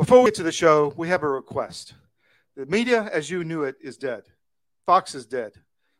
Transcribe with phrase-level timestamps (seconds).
[0.00, 1.92] Before we get to the show, we have a request.
[2.56, 4.22] The media, as you knew it, is dead.
[4.86, 5.52] Fox is dead.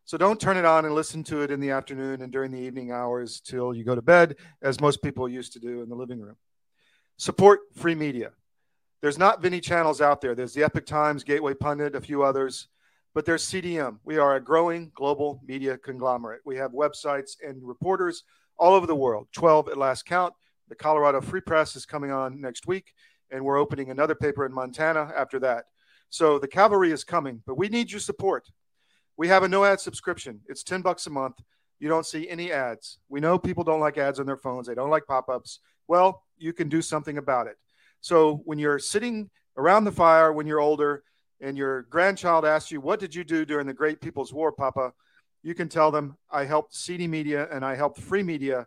[0.07, 2.59] So don't turn it on and listen to it in the afternoon and during the
[2.59, 5.95] evening hours till you go to bed, as most people used to do in the
[5.95, 6.37] living room.
[7.19, 8.31] Support free media.
[9.03, 10.35] There's not many channels out there.
[10.35, 12.69] There's the Epoch Times, Gateway Pundit, a few others,
[13.15, 13.99] but there's CDM.
[14.03, 16.41] We are a growing global media conglomerate.
[16.47, 18.25] We have websites and reporters
[18.57, 20.33] all over the world, 12 at last count.
[20.71, 22.95] The Colorado Free Press is coming on next week,
[23.31, 25.67] and we're opening another paper in Montana after that.
[26.11, 28.51] So the cavalry is coming, but we need your support.
[29.17, 30.41] We have a no ad subscription.
[30.49, 31.41] It's 10 bucks a month.
[31.79, 32.99] You don't see any ads.
[33.09, 34.67] We know people don't like ads on their phones.
[34.67, 35.61] They don't like pop-ups.
[35.89, 37.57] Well, you can do something about it.
[38.01, 41.03] So when you're sitting around the fire when you're older
[41.41, 44.93] and your grandchild asks you, What did you do during the Great People's War, Papa?
[45.43, 48.67] You can tell them, I helped CD Media and I helped Free Media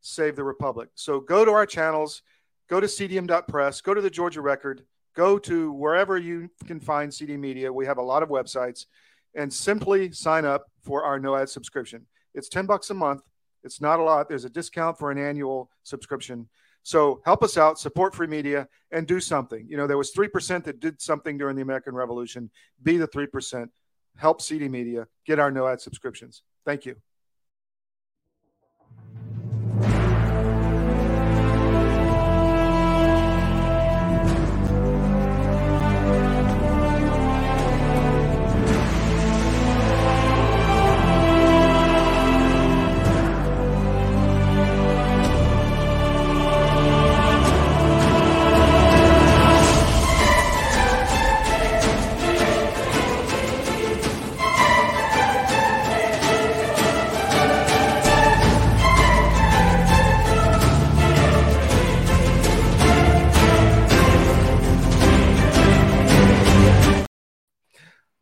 [0.00, 0.88] save the Republic.
[0.94, 2.22] So go to our channels,
[2.68, 7.36] go to cdm.press, go to the Georgia Record, go to wherever you can find CD
[7.36, 7.72] Media.
[7.72, 8.86] We have a lot of websites
[9.34, 12.06] and simply sign up for our no ad subscription.
[12.34, 13.22] It's 10 bucks a month.
[13.62, 14.28] It's not a lot.
[14.28, 16.48] There's a discount for an annual subscription.
[16.82, 19.66] So help us out, support free media, and do something.
[19.68, 22.50] You know, there was 3% that did something during the American Revolution.
[22.82, 23.68] Be the 3%.
[24.16, 26.42] Help CD Media get our no ad subscriptions.
[26.66, 26.96] Thank you.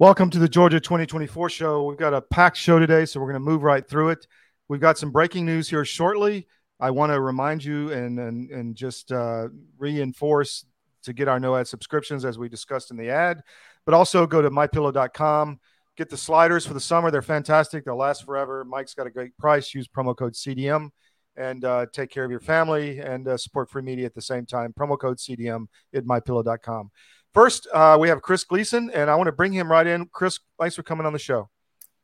[0.03, 1.84] Welcome to the Georgia 2024 show.
[1.84, 4.27] We've got a packed show today, so we're going to move right through it.
[4.67, 6.48] We've got some breaking news here shortly.
[6.80, 9.46] I want to remind you and and, and just uh,
[9.79, 10.67] reinforce
[11.05, 13.42] to get our no ad subscriptions as we discussed in the ad,
[13.86, 15.61] but also go to mypillow.com.
[15.96, 17.12] Get the sliders for the summer.
[17.12, 17.85] They're fantastic.
[17.85, 18.64] They'll last forever.
[18.64, 19.73] Mike's got a great price.
[19.73, 20.89] Use promo code CDM
[21.36, 24.46] and uh, take care of your family and uh, support free media at the same
[24.46, 24.74] time.
[24.77, 26.91] Promo code CDM at mypillow.com.
[27.35, 30.07] First, uh, we have Chris Gleason, and I want to bring him right in.
[30.13, 31.48] Chris, thanks for coming on the show.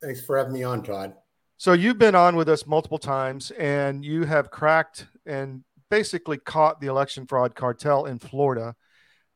[0.00, 1.14] Thanks for having me on, Todd.
[1.58, 6.80] So you've been on with us multiple times, and you have cracked and basically caught
[6.80, 8.74] the election fraud cartel in Florida.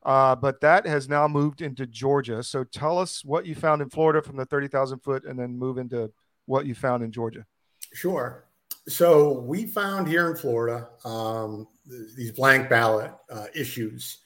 [0.03, 2.43] Uh, but that has now moved into Georgia.
[2.43, 5.77] So tell us what you found in Florida from the 30,000 foot and then move
[5.77, 6.11] into
[6.45, 7.45] what you found in Georgia.
[7.93, 8.45] Sure.
[8.87, 11.67] So we found here in Florida um,
[12.17, 14.22] these blank ballot uh, issues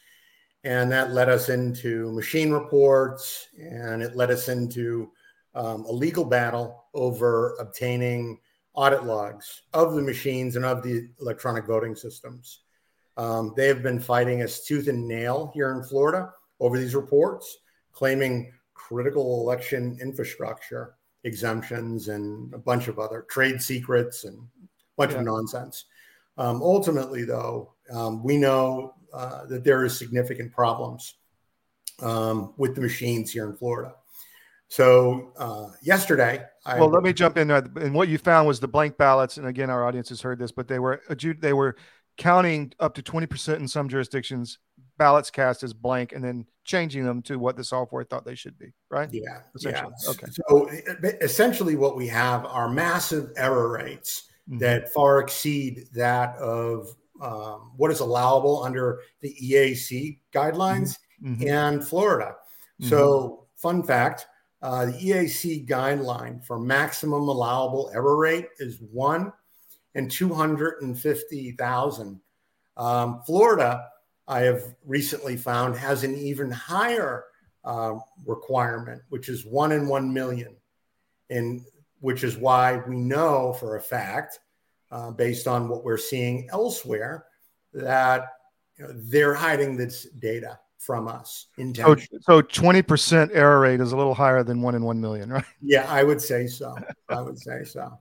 [0.67, 5.09] and that led us into machine reports and it led us into
[5.55, 8.37] um, a legal battle over obtaining
[8.73, 12.63] audit logs of the machines and of the electronic voting systems.
[13.15, 17.59] Um, they have been fighting us tooth and nail here in Florida over these reports,
[17.93, 24.67] claiming critical election infrastructure exemptions and a bunch of other trade secrets and a
[24.97, 25.19] bunch yeah.
[25.19, 25.85] of nonsense.
[26.37, 31.15] Um, ultimately, though, um, we know uh, that there is significant problems
[32.01, 33.95] um, with the machines here in Florida.
[34.69, 37.65] So uh, yesterday, I, well, let me jump in there.
[37.77, 39.37] And what you found was the blank ballots.
[39.37, 41.01] And again, our audience has heard this, but they were
[41.39, 41.77] they were
[42.17, 44.59] counting up to twenty percent in some jurisdictions
[44.97, 48.59] ballots cast as blank, and then changing them to what the software thought they should
[48.59, 48.73] be.
[48.89, 49.07] Right?
[49.11, 49.39] Yeah.
[49.55, 49.93] Essentially.
[50.03, 50.09] Yeah.
[50.09, 50.27] Okay.
[50.31, 50.69] So
[51.21, 54.57] essentially, what we have are massive error rates mm-hmm.
[54.59, 56.89] that far exceed that of
[57.21, 61.47] um, what is allowable under the EAC guidelines mm-hmm.
[61.47, 62.35] and Florida.
[62.81, 62.89] Mm-hmm.
[62.89, 64.27] So, fun fact
[64.61, 69.31] uh, the EAC guideline for maximum allowable error rate is one
[69.93, 72.21] in 250,000.
[72.75, 73.87] Um, Florida,
[74.27, 77.25] I have recently found, has an even higher
[77.63, 77.95] uh,
[78.25, 80.55] requirement, which is one in 1 million.
[81.29, 81.61] And
[81.99, 84.39] which is why we know for a fact
[84.91, 87.25] uh, based on what we're seeing elsewhere,
[87.73, 88.27] that
[88.77, 91.47] you know, they're hiding this data from us.
[91.75, 95.43] So, so 20% error rate is a little higher than one in 1 million, right?
[95.61, 96.75] Yeah, I would say so.
[97.09, 97.99] I would say so.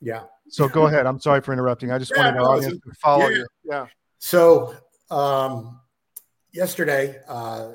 [0.00, 0.24] Yeah.
[0.48, 1.06] So go ahead.
[1.06, 1.90] I'm sorry for interrupting.
[1.90, 3.36] I just yeah, wanted our audience to follow yeah.
[3.36, 3.46] you.
[3.64, 3.86] Yeah.
[4.18, 4.74] So
[5.10, 5.80] um,
[6.52, 7.72] yesterday, uh,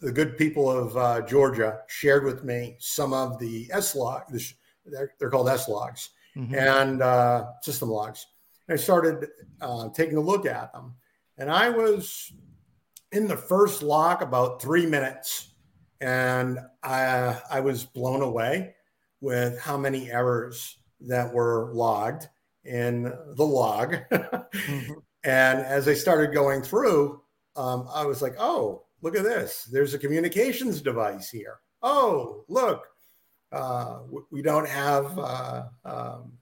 [0.00, 4.22] the good people of uh, Georgia shared with me some of the S log.
[4.84, 6.54] They're, they're called S logs mm-hmm.
[6.54, 8.26] and uh, system logs.
[8.68, 9.28] And I started
[9.60, 10.94] uh, taking a look at them,
[11.38, 12.32] and I was
[13.10, 15.54] in the first log about three minutes,
[16.00, 18.74] and I I was blown away
[19.20, 22.28] with how many errors that were logged
[22.64, 23.96] in the log.
[24.12, 24.92] mm-hmm.
[25.24, 27.22] And as I started going through,
[27.56, 29.68] um, I was like, oh, look at this.
[29.70, 31.60] There's a communications device here.
[31.82, 32.86] Oh, look,
[33.52, 33.98] uh,
[34.30, 36.32] we don't have uh, um,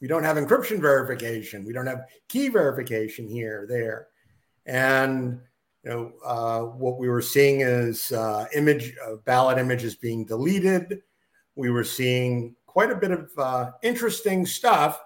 [0.00, 1.64] we don't have encryption verification.
[1.64, 4.06] We don't have key verification here, there,
[4.66, 5.40] and
[5.84, 11.02] you know uh, what we were seeing is uh, image uh, ballot images being deleted.
[11.56, 15.02] We were seeing quite a bit of interesting stuff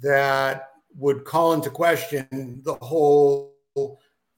[0.00, 3.52] that would call into question the whole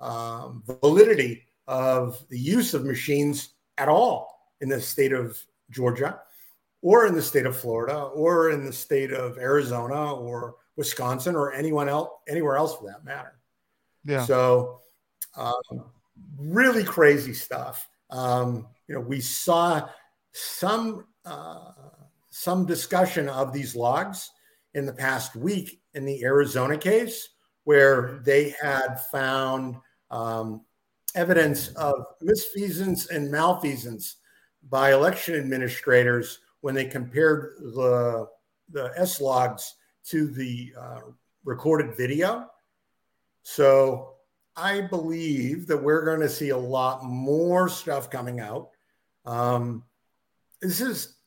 [0.01, 5.39] um, validity of the use of machines at all in the state of
[5.71, 6.19] Georgia
[6.87, 11.53] or in the state of Florida or in the state of Arizona or Wisconsin or
[11.53, 13.41] anyone else anywhere else for that matter.
[14.05, 14.25] Yeah.
[14.25, 14.83] So
[15.35, 15.87] um,
[16.39, 17.89] really crazy stuff.
[18.11, 19.89] Um, you know, we saw
[20.31, 21.73] some uh,
[22.31, 24.31] some discussion of these logs
[24.75, 27.31] in the past week in the Arizona case,
[27.65, 29.75] where they had found
[30.13, 30.61] um,
[31.17, 34.19] evidence of misfeasance and malfeasance
[34.69, 38.27] by election administrators when they compared the
[38.73, 41.01] the S logs to the uh,
[41.45, 42.51] recorded video.
[43.45, 44.15] So
[44.57, 48.71] I believe that we're going to see a lot more stuff coming out.
[49.25, 49.85] Um,
[50.61, 51.19] this is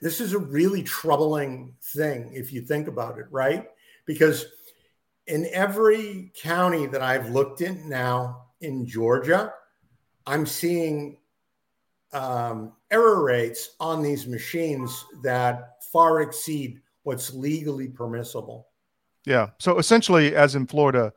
[0.00, 3.68] this is a really troubling thing if you think about it, right?
[4.04, 4.46] Because
[5.28, 9.54] in every county that I've looked in now in Georgia,
[10.26, 11.18] I'm seeing
[12.12, 18.68] um, error rates on these machines that far exceed what's legally permissible.
[19.24, 19.50] Yeah.
[19.58, 21.12] So essentially, as in Florida,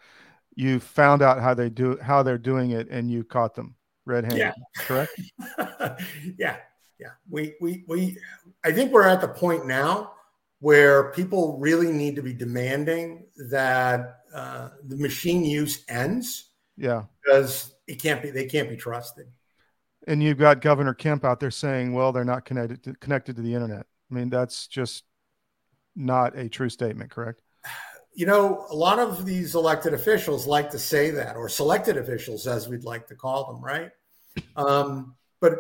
[0.56, 4.38] you found out how they do how they're doing it, and you caught them red-handed.
[4.38, 4.54] Yeah.
[4.78, 5.20] Correct.
[6.38, 6.58] yeah.
[7.00, 7.12] Yeah.
[7.30, 8.18] We we we.
[8.64, 10.14] I think we're at the point now
[10.60, 16.50] where people really need to be demanding that uh, the machine use ends.
[16.78, 17.04] Yeah.
[17.24, 18.30] Because it can't be.
[18.30, 19.28] They can't be trusted.
[20.08, 23.42] And you've got Governor Kemp out there saying, "Well, they're not connected to, connected to
[23.42, 25.04] the internet." I mean, that's just
[25.96, 27.42] not a true statement, correct?
[28.14, 32.46] you know, a lot of these elected officials like to say that, or selected officials,
[32.46, 33.92] as we'd like to call them, right?
[34.56, 35.60] Um, but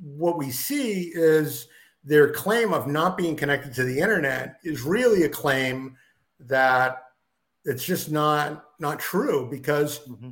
[0.00, 1.68] what we see is
[2.04, 5.96] their claim of not being connected to the internet is really a claim
[6.40, 7.02] that
[7.64, 10.30] it's just not not true because mm-hmm.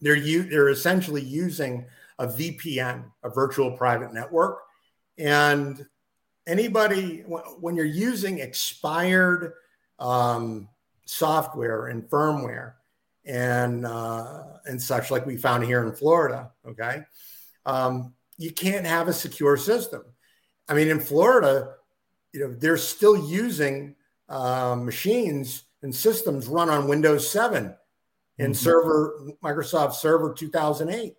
[0.00, 1.84] they're u- they're essentially using
[2.18, 4.60] a VPN, a virtual private network,
[5.16, 5.86] and
[6.46, 7.20] anybody
[7.60, 9.52] when you're using expired
[9.98, 10.68] um,
[11.06, 12.74] software and firmware
[13.24, 16.50] and uh, and such like we found here in Florida.
[16.66, 17.02] Okay,
[17.66, 20.02] um, you can't have a secure system.
[20.68, 21.74] I mean, in Florida,
[22.32, 23.94] you know, they're still using
[24.28, 27.74] uh, machines and systems run on Windows 7
[28.38, 28.52] and mm-hmm.
[28.52, 31.14] server Microsoft Server 2008.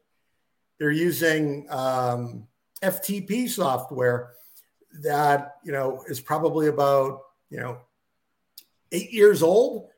[0.79, 2.47] They're using um,
[2.81, 4.31] FTP software
[5.01, 7.79] that you know is probably about you know
[8.91, 9.89] eight years old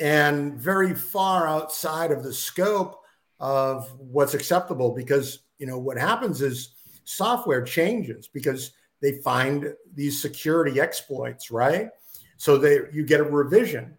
[0.00, 3.02] and very far outside of the scope
[3.40, 6.74] of what's acceptable because you know what happens is
[7.04, 11.90] software changes because they find these security exploits right?
[12.36, 13.96] So they you get a revision.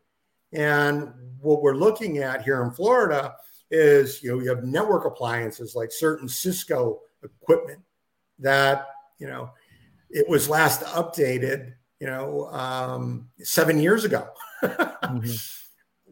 [0.53, 3.35] And what we're looking at here in florida
[3.71, 7.79] is you know you have network appliances like certain cisco equipment
[8.39, 8.88] that
[9.19, 9.49] you know
[10.09, 14.27] it was last updated you know, um, seven years ago.
[14.63, 15.25] mm-hmm.
[15.25, 15.29] A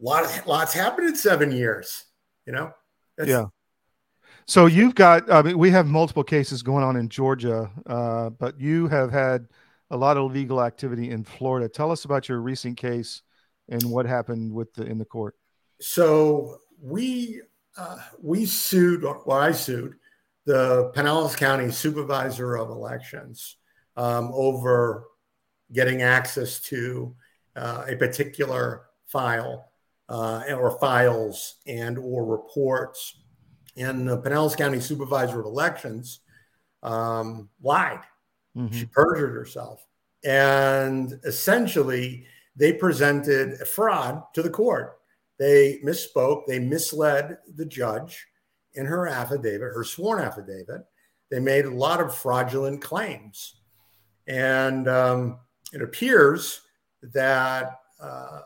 [0.00, 2.04] lot of lots happened in seven years.
[2.46, 2.72] You know.
[3.16, 3.46] That's, yeah.
[4.46, 5.30] So you've got.
[5.30, 9.46] I mean, we have multiple cases going on in Georgia, uh, but you have had
[9.90, 11.68] a lot of legal activity in Florida.
[11.68, 13.22] Tell us about your recent case
[13.68, 15.34] and what happened with the in the court.
[15.80, 17.40] So we
[17.78, 19.04] uh, we sued.
[19.04, 19.94] Well, I sued
[20.44, 23.56] the Pinellas County Supervisor of Elections
[23.96, 25.04] um, over
[25.72, 27.14] getting access to
[27.54, 29.70] uh, a particular file
[30.08, 33.20] uh, or files and or reports.
[33.76, 36.20] And the Pinellas County Supervisor of Elections
[36.82, 38.00] um, lied.
[38.56, 38.74] Mm-hmm.
[38.74, 39.86] She perjured herself.
[40.24, 44.97] And essentially, they presented a fraud to the court.
[45.38, 48.26] They misspoke, they misled the judge
[48.74, 50.84] in her affidavit, her sworn affidavit.
[51.30, 53.60] They made a lot of fraudulent claims.
[54.26, 55.38] And um,
[55.72, 56.60] it appears
[57.02, 58.40] that uh,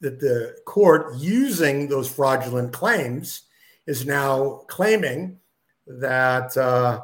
[0.00, 3.42] that the court, using those fraudulent claims,
[3.86, 5.38] is now claiming
[5.86, 7.00] that uh,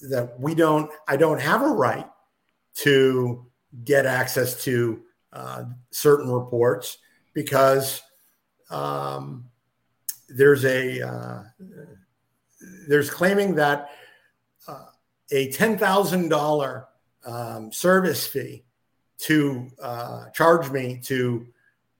[0.00, 2.06] that we don't, I don't have a right
[2.76, 3.46] to
[3.84, 6.98] get access to uh, certain reports
[7.32, 8.02] because
[8.70, 9.44] um,
[10.28, 11.42] there's a uh,
[12.88, 13.90] there's claiming that
[14.66, 14.86] uh,
[15.30, 16.88] a ten thousand dollar
[17.24, 18.64] um, service fee
[19.18, 21.46] to uh, charge me to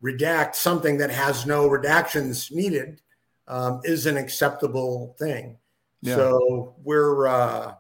[0.03, 3.01] redact something that has no redactions needed
[3.49, 5.57] um, is an acceptable thing.
[6.03, 6.17] Yeah.
[6.17, 7.75] So we're uh,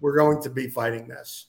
[0.00, 1.46] we're going to be fighting this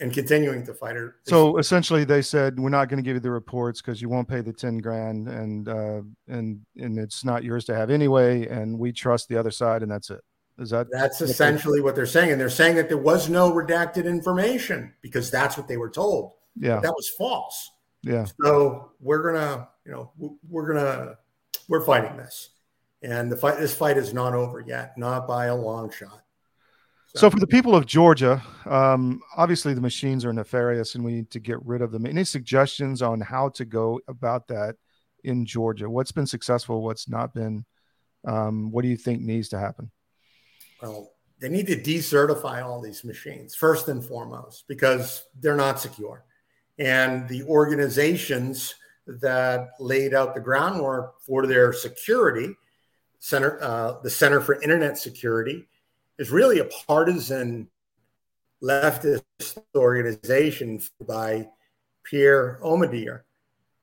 [0.00, 1.16] and continuing to fight her.
[1.24, 4.28] So essentially, they said we're not going to give you the reports because you won't
[4.28, 8.78] pay the ten grand, and uh, and and it's not yours to have anyway, and
[8.78, 10.22] we trust the other side, and that's it.
[10.58, 14.04] Is that that's essentially what they're saying, and they're saying that there was no redacted
[14.04, 16.32] information because that's what they were told.
[16.56, 17.70] Yeah, but that was false.
[18.02, 18.26] Yeah.
[18.42, 20.12] So we're gonna, you know,
[20.48, 21.16] we're gonna
[21.68, 22.50] we're fighting this,
[23.02, 23.58] and the fight.
[23.58, 26.22] This fight is not over yet, not by a long shot.
[27.16, 31.30] So, for the people of Georgia, um, obviously the machines are nefarious and we need
[31.30, 32.06] to get rid of them.
[32.06, 34.76] Any suggestions on how to go about that
[35.24, 35.90] in Georgia?
[35.90, 36.82] What's been successful?
[36.82, 37.64] What's not been?
[38.24, 39.90] Um, what do you think needs to happen?
[40.80, 46.24] Well, they need to decertify all these machines first and foremost because they're not secure.
[46.78, 48.74] And the organizations
[49.06, 52.54] that laid out the groundwork for their security,
[53.18, 55.66] center, uh, the Center for Internet Security,
[56.20, 57.66] is really a partisan
[58.62, 59.24] leftist
[59.74, 61.48] organization by
[62.04, 63.22] Pierre Omidyar,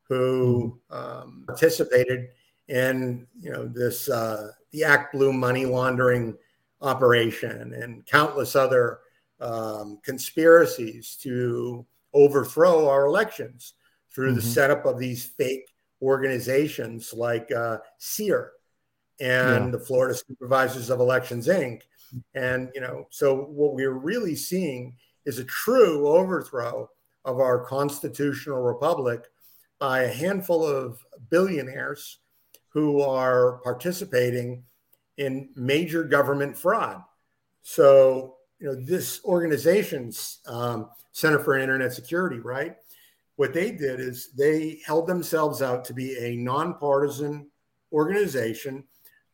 [0.03, 2.27] who um, participated
[2.67, 6.38] in you know this uh, the Act Blue money laundering
[6.79, 9.00] operation and countless other
[9.41, 13.74] um, conspiracies to overthrow our elections
[14.13, 14.36] through mm-hmm.
[14.36, 18.51] the setup of these fake organizations like uh, CEIR
[19.20, 19.72] and yeah.
[19.72, 21.82] the Florida Supervisors of Elections Inc.
[22.33, 24.95] And, you know, so what we're really seeing
[25.25, 26.89] is a true overthrow
[27.25, 29.25] of our constitutional republic
[29.79, 32.19] by a handful of billionaires
[32.69, 34.63] who are participating
[35.17, 37.01] in major government fraud.
[37.61, 42.75] So, you know, this organization's um, Center for Internet Security, right?
[43.35, 47.49] What they did is they held themselves out to be a nonpartisan
[47.91, 48.83] organization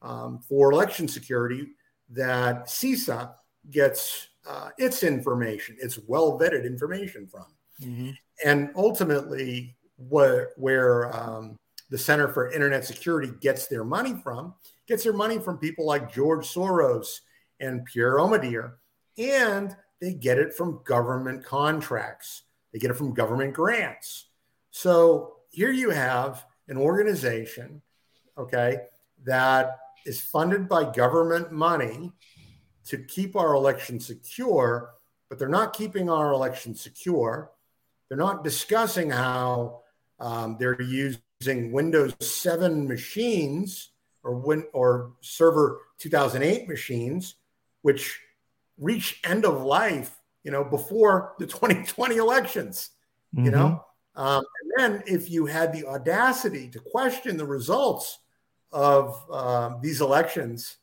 [0.02, 1.68] um, for election security
[2.10, 3.34] that CISA
[3.72, 7.46] gets uh, its information, its well vetted information from.
[7.82, 8.12] Mm-hmm.
[8.46, 11.58] And ultimately, where, where um,
[11.90, 14.54] the Center for Internet Security gets their money from,
[14.88, 17.20] gets their money from people like George Soros
[17.60, 18.74] and Pierre Omidyar,
[19.18, 22.44] and they get it from government contracts.
[22.74, 24.26] They get it from government grants.
[24.72, 27.82] So here you have an organization,
[28.38, 28.78] okay,
[29.24, 32.12] that is funded by government money
[32.86, 34.92] to keep our election secure,
[35.30, 37.52] but they're not keeping our election secure.
[38.10, 39.82] They're not discussing how
[40.20, 43.92] um, they're using Windows 7 machines
[44.24, 47.36] or win, or Server 2008 machines,
[47.82, 48.20] which
[48.78, 52.90] reach end of life, you know, before the 2020 elections.
[53.36, 53.46] Mm-hmm.
[53.46, 58.20] You know, um, and then if you had the audacity to question the results
[58.74, 60.78] of uh, these elections,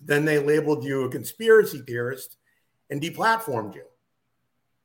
[0.00, 2.36] then they labeled you a conspiracy theorist
[2.90, 3.84] and deplatformed you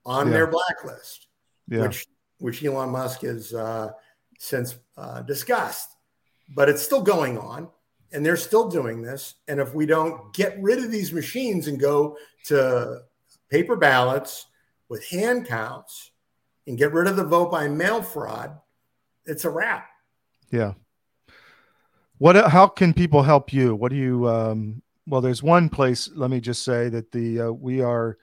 [0.05, 0.33] on yeah.
[0.33, 1.27] their blacklist,
[1.67, 1.81] yeah.
[1.81, 2.07] which
[2.39, 3.91] which Elon Musk has uh,
[4.39, 5.89] since uh, discussed.
[6.55, 7.69] But it's still going on,
[8.11, 9.35] and they're still doing this.
[9.47, 13.01] And if we don't get rid of these machines and go to
[13.49, 14.47] paper ballots
[14.89, 16.11] with hand counts
[16.67, 18.57] and get rid of the vote by mail fraud,
[19.25, 19.87] it's a wrap.
[20.51, 20.73] Yeah.
[22.21, 22.35] What?
[22.51, 23.73] How can people help you?
[23.73, 24.29] What do you?
[24.29, 26.07] Um, well, there's one place.
[26.13, 28.15] Let me just say that the uh, we are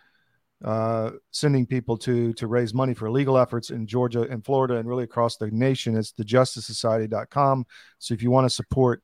[0.64, 4.88] uh, sending people to to raise money for legal efforts in Georgia and Florida and
[4.88, 5.96] really across the nation.
[5.96, 7.66] It's thejusticesociety.com.
[7.98, 9.02] So if you want to support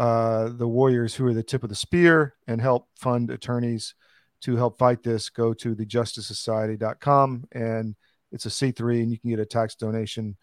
[0.00, 3.94] uh, the warriors who are the tip of the spear and help fund attorneys
[4.40, 7.94] to help fight this, go to thejusticesociety.com and
[8.32, 10.36] it's a C3 and you can get a tax donation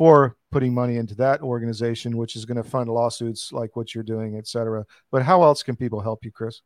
[0.00, 4.02] for putting money into that organization, which is going to fund lawsuits like what you're
[4.02, 4.86] doing, et cetera.
[5.10, 6.62] But how else can people help you, Chris?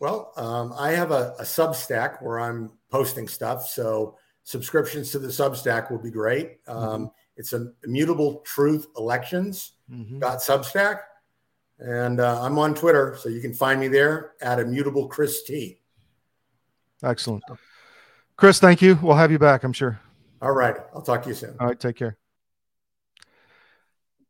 [0.00, 3.68] Well, um, I have a, a Substack where I'm posting stuff.
[3.68, 6.60] So subscriptions to the Substack will be great.
[6.66, 7.04] Um, mm-hmm.
[7.36, 10.22] It's an immutable truth elections mm-hmm.
[10.22, 11.00] Substack.
[11.80, 15.82] And uh, I'm on Twitter, so you can find me there at immutable Chris T.
[17.02, 17.44] Excellent.
[18.38, 18.98] Chris, thank you.
[19.02, 20.00] We'll have you back, I'm sure.
[20.40, 20.76] All right.
[20.94, 21.56] I'll talk to you soon.
[21.60, 21.78] All right.
[21.78, 22.16] Take care.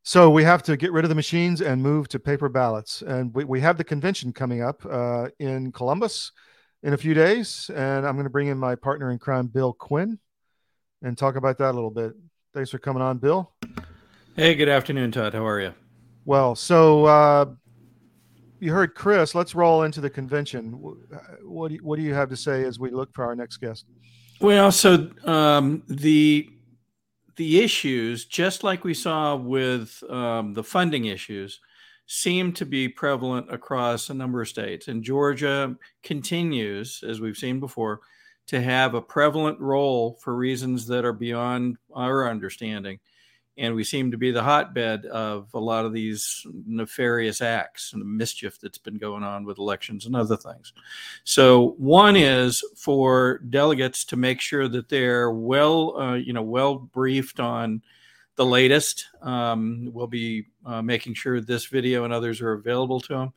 [0.03, 3.03] So we have to get rid of the machines and move to paper ballots.
[3.03, 6.33] And we, we have the convention coming up uh, in Columbus
[6.83, 7.71] in a few days.
[7.75, 10.19] And I'm going to bring in my partner in crime, Bill Quinn,
[11.03, 12.13] and talk about that a little bit.
[12.55, 13.53] Thanks for coming on, Bill.
[14.37, 15.35] Hey, good afternoon, Todd.
[15.35, 15.75] How are you?
[16.25, 17.47] Well, so uh,
[18.59, 19.35] you heard Chris.
[19.35, 20.73] Let's roll into the convention.
[21.43, 23.59] What do you, what do you have to say as we look for our next
[23.59, 23.85] guest?
[24.41, 26.49] Well, so um, the
[27.37, 31.61] the issues, just like we saw with um, the funding issues,
[32.07, 34.89] seem to be prevalent across a number of states.
[34.89, 38.01] And Georgia continues, as we've seen before,
[38.49, 42.99] to have a prevalent role for reasons that are beyond our understanding
[43.61, 48.01] and we seem to be the hotbed of a lot of these nefarious acts and
[48.01, 50.73] the mischief that's been going on with elections and other things.
[51.25, 56.77] So one is for delegates to make sure that they're well, uh, you know, well
[56.77, 57.83] briefed on
[58.37, 59.07] the latest.
[59.21, 63.33] Um, we'll be uh, making sure this video and others are available to them.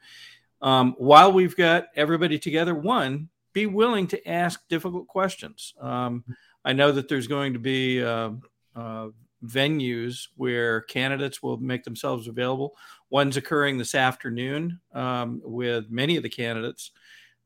[0.62, 5.74] Um, while we've got everybody together, one, be willing to ask difficult questions.
[5.82, 6.24] Um,
[6.64, 8.32] I know that there's going to be uh,
[8.74, 9.10] uh,
[9.44, 12.76] venues where candidates will make themselves available.
[13.10, 16.92] One's occurring this afternoon um, with many of the candidates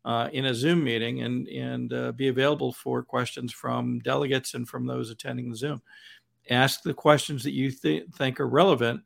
[0.06, 4.68] uh, in a Zoom meeting and, and uh, be available for questions from delegates and
[4.68, 5.82] from those attending the Zoom.
[6.50, 9.02] Ask the questions that you th- think are relevant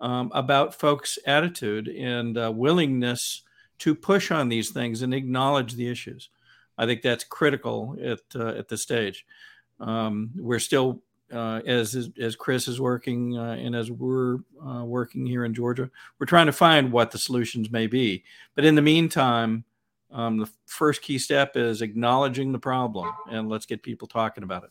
[0.00, 3.42] um, about folks' attitude and uh, willingness
[3.80, 6.30] to push on these things and acknowledge the issues.
[6.78, 9.26] I think that's critical at, uh, at this stage.
[9.80, 11.02] Um, we're still
[11.32, 15.90] uh, as as Chris is working uh, and as we're uh, working here in Georgia,
[16.18, 18.24] we're trying to find what the solutions may be.
[18.54, 19.64] But in the meantime,
[20.10, 24.64] um, the first key step is acknowledging the problem and let's get people talking about
[24.64, 24.70] it.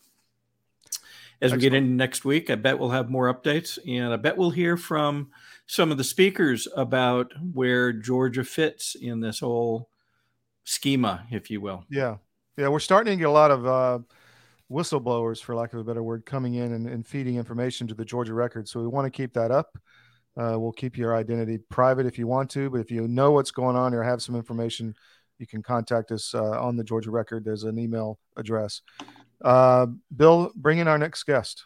[1.40, 1.62] As Excellent.
[1.62, 4.50] we get into next week, I bet we'll have more updates and I bet we'll
[4.50, 5.30] hear from
[5.66, 9.88] some of the speakers about where Georgia fits in this whole
[10.64, 11.84] schema, if you will.
[11.88, 12.16] Yeah.
[12.56, 12.68] Yeah.
[12.68, 13.98] We're starting to get a lot of uh,
[14.70, 18.04] whistleblowers, for lack of a better word, coming in and, and feeding information to the
[18.04, 18.68] Georgia record.
[18.68, 19.78] So we want to keep that up.
[20.36, 23.50] Uh, we'll keep your identity private if you want to, but if you know what's
[23.50, 24.94] going on or have some information,
[25.38, 27.44] you can contact us uh, on the Georgia record.
[27.44, 28.82] There's an email address.
[29.44, 31.64] Uh, Bill, bring in our next guest.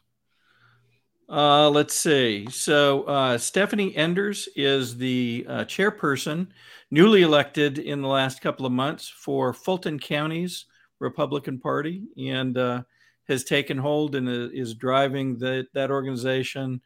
[1.29, 2.47] Uh, let's see.
[2.51, 6.49] So, uh, Stephanie Enders is the uh, chairperson,
[6.91, 10.67] newly elected in the last couple of months for Fulton County's
[11.03, 12.05] Republican Party.
[12.17, 12.83] And uh,
[13.29, 16.81] has taken hold and is driving the, that organization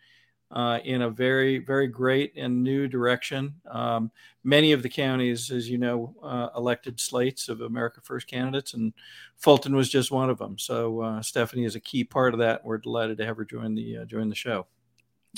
[0.52, 3.54] uh, in a very, very great and new direction.
[3.68, 4.10] Um,
[4.44, 8.92] many of the counties, as you know, uh, elected slates of America First candidates, and
[9.36, 10.56] Fulton was just one of them.
[10.58, 12.64] So uh, Stephanie is a key part of that.
[12.64, 14.66] We're delighted to have her join the uh, join the show.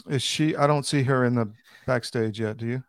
[0.09, 0.55] Is she?
[0.55, 1.51] I don't see her in the
[1.87, 2.59] backstage yet.
[2.59, 2.85] Do you?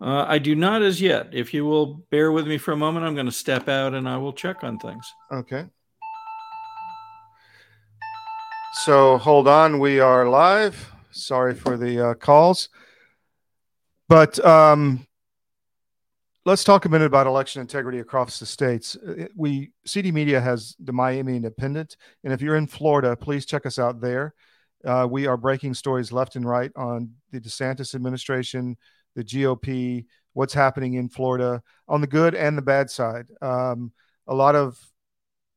[0.00, 1.28] Uh, I do not as yet.
[1.32, 4.08] If you will bear with me for a moment, I'm going to step out and
[4.08, 5.12] I will check on things.
[5.32, 5.66] Okay.
[8.84, 10.92] So hold on, we are live.
[11.10, 12.68] Sorry for the uh, calls,
[14.08, 15.04] but um,
[16.44, 18.94] let's talk a minute about election integrity across the states.
[18.94, 23.66] Uh, we CD Media has the Miami Independent, and if you're in Florida, please check
[23.66, 24.34] us out there.
[24.84, 28.76] Uh, we are breaking stories left and right on the DeSantis administration,
[29.18, 33.26] the GOP, what's happening in Florida on the good and the bad side.
[33.42, 33.92] Um,
[34.28, 34.78] a lot of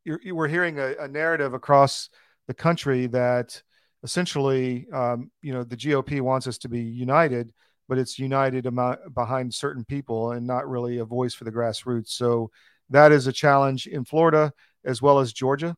[0.04, 2.10] you we're hearing a, a narrative across
[2.48, 3.62] the country that
[4.02, 7.54] essentially, um, you know, the GOP wants us to be united,
[7.88, 8.68] but it's united
[9.14, 12.10] behind certain people and not really a voice for the grassroots.
[12.10, 12.50] So
[12.90, 14.52] that is a challenge in Florida
[14.84, 15.76] as well as Georgia.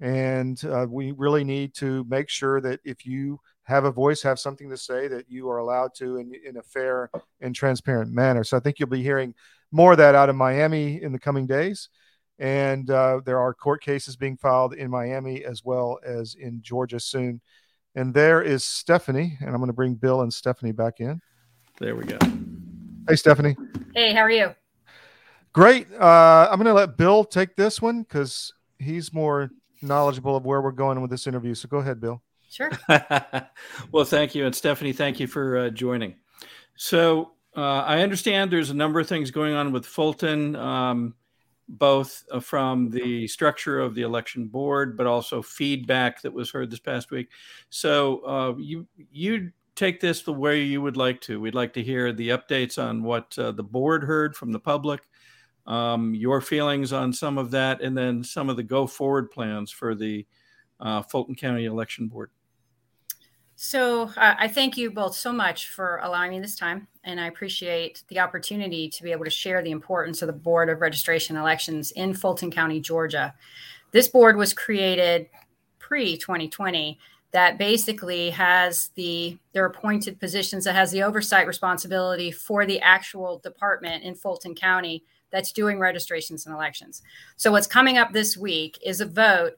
[0.00, 4.38] And uh, we really need to make sure that if you have a voice, have
[4.38, 8.44] something to say, that you are allowed to in, in a fair and transparent manner.
[8.44, 9.34] So I think you'll be hearing
[9.72, 11.88] more of that out of Miami in the coming days.
[12.38, 17.00] And uh, there are court cases being filed in Miami as well as in Georgia
[17.00, 17.40] soon.
[17.96, 21.20] And there is Stephanie, and I'm going to bring Bill and Stephanie back in.
[21.80, 22.18] There we go.
[23.08, 23.56] Hey, Stephanie.
[23.94, 24.54] Hey, how are you?
[25.52, 25.92] Great.
[25.92, 29.50] Uh, I'm going to let Bill take this one because he's more
[29.82, 31.54] knowledgeable of where we're going with this interview.
[31.54, 32.22] So go ahead, Bill.
[32.56, 32.70] Sure.
[33.92, 34.46] well, thank you.
[34.46, 36.14] And Stephanie, thank you for uh, joining.
[36.76, 40.56] So uh, I understand there's a number of things going on with Fulton.
[40.56, 41.14] Um,
[41.68, 46.70] both uh, from the structure of the election board, but also feedback that was heard
[46.70, 47.28] this past week.
[47.68, 51.40] So uh, you you take this the way you would like to.
[51.40, 55.02] We'd like to hear the updates on what uh, the board heard from the public,
[55.66, 59.70] um, your feelings on some of that, and then some of the go forward plans
[59.70, 60.24] for the
[60.80, 62.30] uh, Fulton County Election Board.
[63.58, 67.26] So uh, I thank you both so much for allowing me this time, and I
[67.26, 71.36] appreciate the opportunity to be able to share the importance of the Board of Registration
[71.36, 73.34] Elections in Fulton County, Georgia.
[73.92, 75.30] This board was created
[75.78, 76.98] pre 2020
[77.32, 83.38] that basically has the their appointed positions that has the oversight responsibility for the actual
[83.38, 87.00] department in Fulton County that's doing registrations and elections.
[87.36, 89.52] So what's coming up this week is a vote.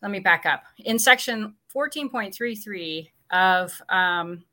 [0.00, 0.62] Let me back up.
[0.78, 4.44] In section 14.33 of um,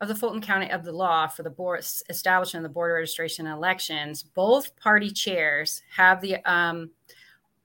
[0.00, 2.96] of the Fulton County of the law for the board establishment of the board of
[2.96, 6.90] registration and elections, both party chairs have the um,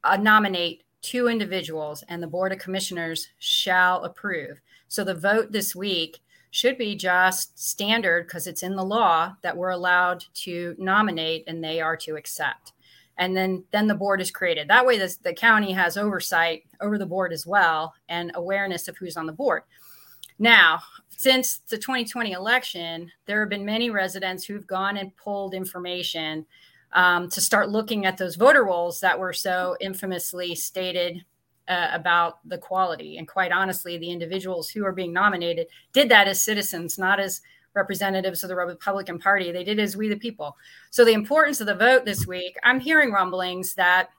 [0.04, 4.60] uh, nominate two individuals, and the board of commissioners shall approve.
[4.88, 6.20] So the vote this week
[6.52, 11.64] should be just standard because it's in the law that we're allowed to nominate and
[11.64, 12.72] they are to accept.
[13.18, 14.68] And then then the board is created.
[14.68, 18.98] That way this, the county has oversight over the board as well and awareness of
[18.98, 19.64] who's on the board.
[20.38, 26.46] Now, since the 2020 election, there have been many residents who've gone and pulled information
[26.92, 31.24] um, to start looking at those voter rolls that were so infamously stated
[31.68, 33.18] uh, about the quality.
[33.18, 37.42] And quite honestly, the individuals who are being nominated did that as citizens, not as
[37.76, 39.52] representatives of the Republican Party.
[39.52, 40.58] They did as we the people.
[40.90, 44.10] So the importance of the vote this week, I'm hearing rumblings that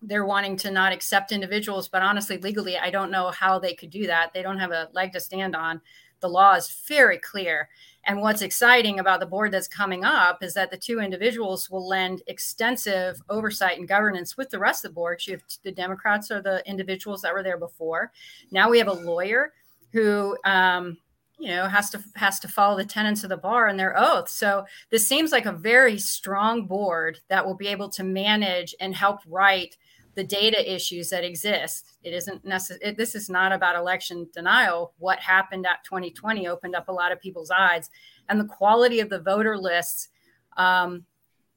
[0.00, 3.90] they're wanting to not accept individuals, but honestly, legally, I don't know how they could
[3.90, 4.32] do that.
[4.32, 5.80] They don't have a leg to stand on.
[6.20, 7.68] The law is very clear.
[8.04, 11.88] And what's exciting about the board that's coming up is that the two individuals will
[11.88, 15.22] lend extensive oversight and governance with the rest of the board.
[15.62, 18.12] The Democrats are the individuals that were there before.
[18.50, 19.52] Now we have a lawyer
[19.92, 20.98] who, um,
[21.38, 24.28] you know, has to has to follow the tenets of the bar and their oath.
[24.28, 28.94] So this seems like a very strong board that will be able to manage and
[28.94, 29.76] help write
[30.14, 31.96] the data issues that exist.
[32.04, 32.94] It isn't necessary.
[32.94, 34.94] This is not about election denial.
[34.98, 37.90] What happened at 2020 opened up a lot of people's eyes,
[38.28, 40.08] and the quality of the voter lists
[40.56, 41.04] um,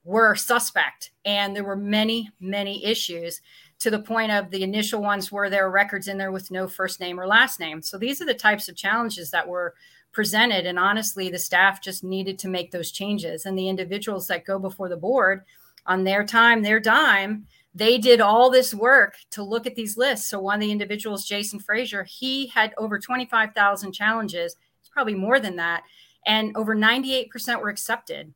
[0.03, 1.11] were suspect.
[1.25, 3.41] And there were many, many issues
[3.79, 6.67] to the point of the initial ones where there are records in there with no
[6.67, 7.81] first name or last name.
[7.81, 9.75] So these are the types of challenges that were
[10.11, 10.65] presented.
[10.65, 13.45] And honestly, the staff just needed to make those changes.
[13.45, 15.43] And the individuals that go before the board
[15.85, 20.27] on their time, their dime, they did all this work to look at these lists.
[20.27, 24.55] So one of the individuals, Jason Frazier, he had over 25,000 challenges.
[24.79, 25.83] It's probably more than that.
[26.25, 28.33] And over 98% were accepted.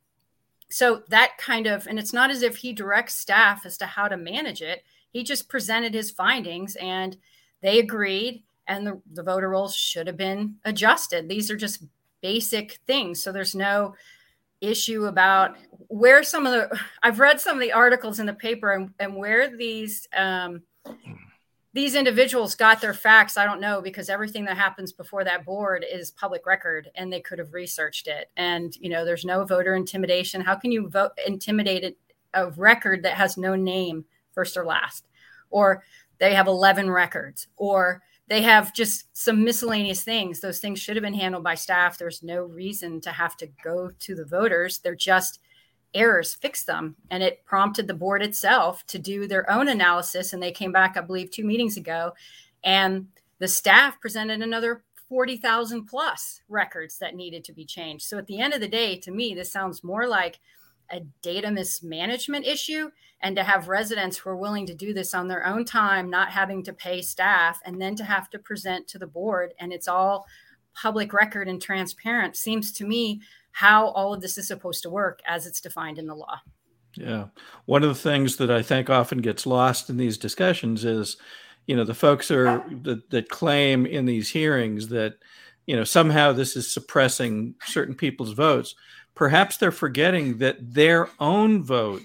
[0.69, 4.07] So that kind of, and it's not as if he directs staff as to how
[4.07, 4.83] to manage it.
[5.11, 7.17] He just presented his findings and
[7.61, 11.27] they agreed and the, the voter rolls should have been adjusted.
[11.27, 11.83] These are just
[12.21, 13.21] basic things.
[13.21, 13.95] So there's no
[14.61, 18.73] issue about where some of the I've read some of the articles in the paper
[18.73, 20.61] and, and where these um,
[21.73, 23.37] these individuals got their facts.
[23.37, 27.21] I don't know because everything that happens before that board is public record and they
[27.21, 28.29] could have researched it.
[28.37, 30.41] And you know, there's no voter intimidation.
[30.41, 31.97] How can you vote intimidate
[32.33, 35.07] a record that has no name first or last,
[35.49, 35.83] or
[36.19, 40.39] they have 11 records, or they have just some miscellaneous things.
[40.39, 41.97] Those things should have been handled by staff.
[41.97, 44.79] There's no reason to have to go to the voters.
[44.79, 45.39] They're just
[45.93, 46.95] errors, fix them.
[47.09, 50.31] And it prompted the board itself to do their own analysis.
[50.31, 52.13] And they came back, I believe, two meetings ago.
[52.63, 53.07] And
[53.39, 58.05] the staff presented another 40,000 plus records that needed to be changed.
[58.05, 60.39] So at the end of the day, to me, this sounds more like
[60.91, 62.89] a data mismanagement issue
[63.21, 66.29] and to have residents who are willing to do this on their own time, not
[66.29, 69.87] having to pay staff, and then to have to present to the board, and it's
[69.87, 70.25] all
[70.73, 75.19] public record and transparent, seems to me how all of this is supposed to work
[75.27, 76.39] as it's defined in the law.
[76.95, 77.25] Yeah.
[77.65, 81.17] One of the things that I think often gets lost in these discussions is,
[81.67, 85.15] you know, the folks are that, that claim in these hearings that,
[85.67, 88.75] you know, somehow this is suppressing certain people's votes.
[89.21, 92.01] Perhaps they're forgetting that their own vote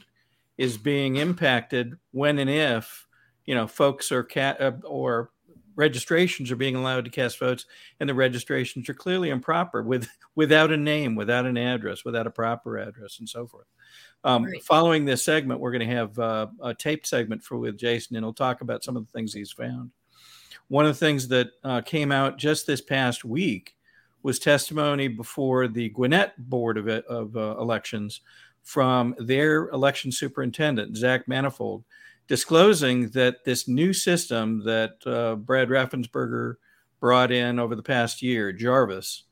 [0.59, 3.07] is being impacted when and if
[3.47, 5.31] you know folks are cat uh, or
[5.77, 7.65] registrations are being allowed to cast votes
[8.01, 12.31] and the registrations are clearly improper with without a name without an address without a
[12.31, 13.69] proper address and so forth
[14.25, 14.63] um, right.
[14.63, 18.27] following this segment we're going to have uh, a taped segment for with jason and
[18.27, 19.91] he'll talk about some of the things he's found
[20.69, 23.75] one of the things that uh, came out just this past week
[24.27, 28.23] was testimony before the gwinnett board of, of uh, elections
[28.65, 31.85] from their election superintendent, Zach Manifold,
[32.27, 36.57] disclosing that this new system that uh, Brad Raffensperger
[36.99, 39.23] brought in over the past year, GARViS,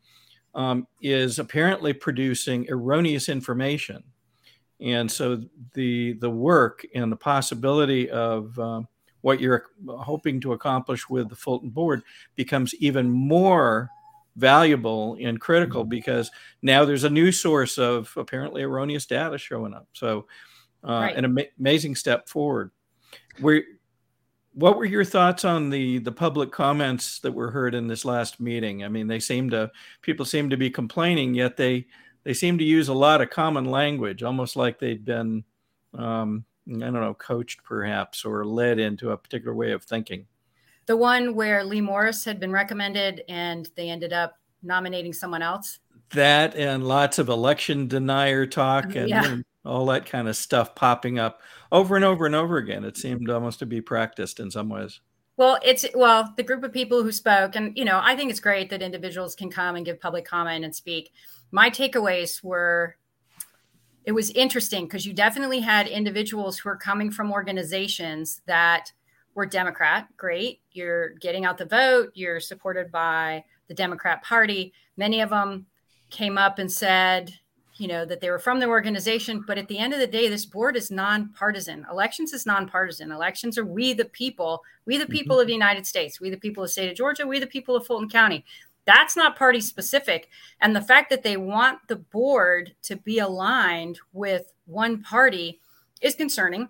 [0.55, 4.05] um, is apparently producing erroneous information.
[4.81, 8.83] And so the the work and the possibility of uh,
[9.23, 12.05] what you're hoping to accomplish with the Fulton board
[12.37, 13.91] becomes even more
[14.37, 15.91] valuable and critical mm-hmm.
[15.91, 16.31] because
[16.63, 19.89] now there's a new source of apparently erroneous data showing up.
[19.93, 20.27] So,
[20.87, 21.17] uh, right.
[21.17, 22.71] an am- amazing step forward.
[23.41, 23.65] We
[24.53, 28.41] what were your thoughts on the the public comments that were heard in this last
[28.41, 28.85] meeting?
[28.85, 29.71] I mean, they seem to
[30.03, 31.87] people seem to be complaining, yet they
[32.23, 35.45] they seem to use a lot of common language, almost like they'd been
[35.93, 40.27] um, I don't know, coached perhaps or led into a particular way of thinking.
[40.87, 45.79] The one where Lee Morris had been recommended and they ended up nominating someone else.
[46.11, 49.37] That and lots of election denier talk and, yeah.
[49.65, 51.41] all that kind of stuff popping up
[51.73, 52.85] over and over and over again.
[52.85, 55.01] It seemed almost to be practiced in some ways.
[55.37, 58.39] Well, it's well, the group of people who spoke, and you know, I think it's
[58.39, 61.11] great that individuals can come and give public comment and speak.
[61.51, 62.97] My takeaways were
[64.05, 68.93] it was interesting because you definitely had individuals who are coming from organizations that
[69.35, 70.09] were Democrat.
[70.17, 70.61] Great.
[70.73, 72.11] You're getting out the vote.
[72.15, 74.73] You're supported by the Democrat Party.
[74.97, 75.67] Many of them
[76.11, 77.33] came up and said,
[77.77, 79.45] you know, that they were from the organization.
[79.47, 81.85] But at the end of the day, this board is nonpartisan.
[81.91, 83.11] Elections is nonpartisan.
[83.11, 85.43] Elections are we the people, we the people mm-hmm.
[85.43, 87.75] of the United States, we the people of the state of Georgia, we the people
[87.75, 88.45] of Fulton County.
[88.87, 90.29] That's not party specific.
[90.61, 95.61] And the fact that they want the board to be aligned with one party
[96.01, 96.69] is concerning.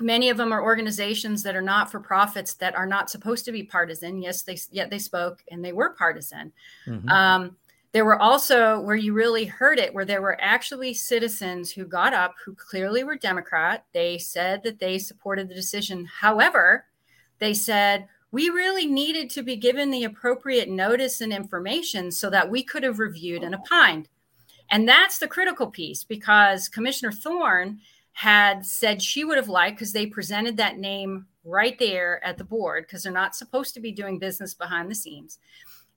[0.00, 3.52] Many of them are organizations that are not for profits that are not supposed to
[3.52, 4.22] be partisan.
[4.22, 6.52] Yes, they yet they spoke and they were partisan.
[6.86, 7.08] Mm-hmm.
[7.08, 7.56] Um,
[7.92, 12.12] there were also where you really heard it, where there were actually citizens who got
[12.12, 13.86] up who clearly were Democrat.
[13.92, 16.06] They said that they supported the decision.
[16.20, 16.84] However,
[17.38, 22.50] they said, we really needed to be given the appropriate notice and information so that
[22.50, 24.08] we could have reviewed and opined.
[24.70, 27.80] And that's the critical piece because Commissioner Thorne
[28.18, 32.42] had said she would have liked because they presented that name right there at the
[32.42, 35.38] board because they're not supposed to be doing business behind the scenes.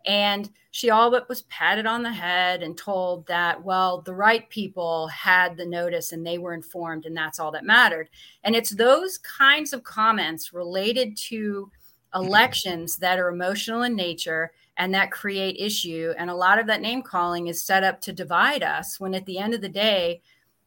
[0.06, 4.48] And she all but was patted on the head and told that, well, the right
[4.52, 8.08] people had the notice and they were informed, and that's all that mattered.
[8.44, 11.72] And it's those kinds of comments related to
[12.14, 16.14] elections that are emotional in nature and that create issue.
[16.20, 19.26] And a lot of that name calling is set up to divide us when at
[19.26, 20.22] the end of the day,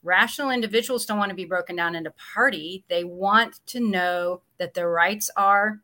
[0.04, 2.84] rational individuals don't want to be broken down into party.
[2.88, 5.80] They want to know that their rights are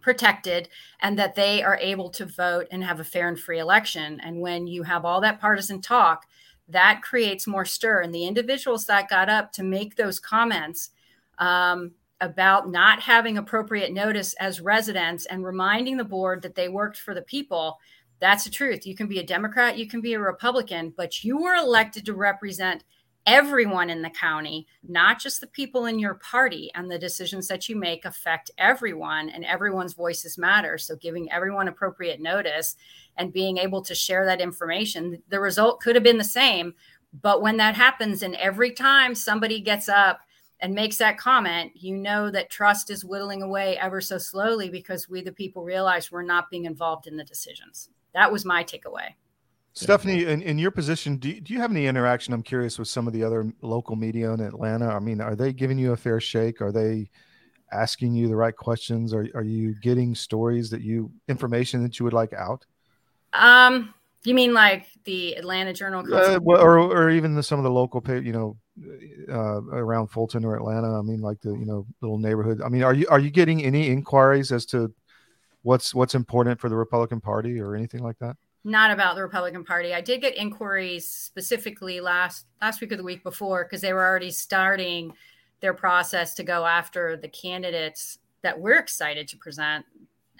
[0.00, 0.68] protected
[1.00, 4.20] and that they are able to vote and have a fair and free election.
[4.20, 6.24] And when you have all that partisan talk,
[6.68, 8.02] that creates more stir.
[8.02, 10.90] And the individuals that got up to make those comments
[11.38, 16.98] um, about not having appropriate notice as residents and reminding the board that they worked
[16.98, 17.78] for the people.
[18.20, 18.86] That's the truth.
[18.86, 22.14] You can be a Democrat, you can be a Republican, but you were elected to
[22.14, 22.84] represent
[23.26, 26.70] everyone in the county, not just the people in your party.
[26.74, 30.78] And the decisions that you make affect everyone, and everyone's voices matter.
[30.78, 32.76] So, giving everyone appropriate notice
[33.16, 36.74] and being able to share that information, the result could have been the same.
[37.22, 40.20] But when that happens, and every time somebody gets up
[40.60, 45.08] and makes that comment, you know that trust is whittling away ever so slowly because
[45.08, 47.88] we, the people, realize we're not being involved in the decisions.
[48.14, 49.14] That was my takeaway.
[49.72, 52.34] Stephanie, in, in your position, do, do you have any interaction?
[52.34, 54.88] I'm curious with some of the other local media in Atlanta.
[54.88, 56.60] I mean, are they giving you a fair shake?
[56.60, 57.10] Are they
[57.70, 59.14] asking you the right questions?
[59.14, 62.66] Are, are you getting stories that you, information that you would like out?
[63.32, 66.04] Um, you mean like the Atlanta Journal?
[66.12, 68.56] Uh, or, or even the, some of the local, you know,
[69.28, 70.98] uh, around Fulton or Atlanta?
[70.98, 72.60] I mean, like the you know little neighborhood.
[72.64, 74.92] I mean, are you are you getting any inquiries as to
[75.62, 78.36] what's what's important for the Republican Party or anything like that?
[78.64, 79.94] Not about the Republican Party.
[79.94, 84.04] I did get inquiries specifically last last week or the week before because they were
[84.04, 85.12] already starting
[85.60, 89.84] their process to go after the candidates that we're excited to present.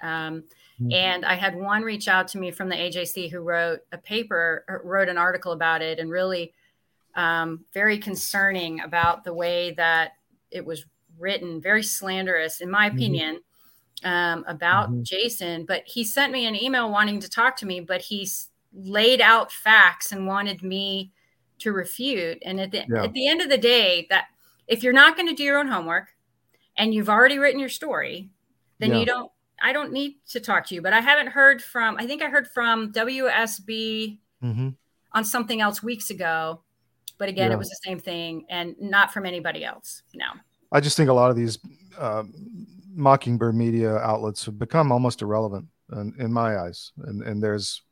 [0.02, 0.44] Um,
[0.80, 0.92] mm-hmm.
[0.92, 4.64] And I had one reach out to me from the AJC who wrote a paper,
[4.84, 6.52] wrote an article about it, and really
[7.14, 10.12] um, very concerning about the way that
[10.50, 10.84] it was
[11.18, 12.98] written, very slanderous, in my mm-hmm.
[14.04, 15.02] Um, about mm-hmm.
[15.02, 15.64] Jason.
[15.64, 18.28] But he sent me an email wanting to talk to me, but he
[18.72, 21.12] laid out facts and wanted me
[21.60, 22.38] to refute.
[22.44, 23.04] And at the, yeah.
[23.04, 24.26] at the end of the day, that
[24.66, 26.08] if you're not going to do your own homework
[26.76, 28.30] and you've already written your story,
[28.78, 28.98] then yeah.
[28.98, 29.32] you don't.
[29.60, 30.82] I don't need to talk to you.
[30.82, 31.96] But I haven't heard from.
[31.98, 34.68] I think I heard from WSB mm-hmm.
[35.12, 36.60] on something else weeks ago
[37.18, 37.56] but again, yeah.
[37.56, 40.02] it was the same thing and not from anybody else.
[40.14, 40.26] No.
[40.72, 41.58] I just think a lot of these
[41.98, 42.22] uh,
[42.98, 46.92] Mockingbird media outlets have become almost irrelevant in, in, my eyes.
[46.98, 47.82] And, and there's,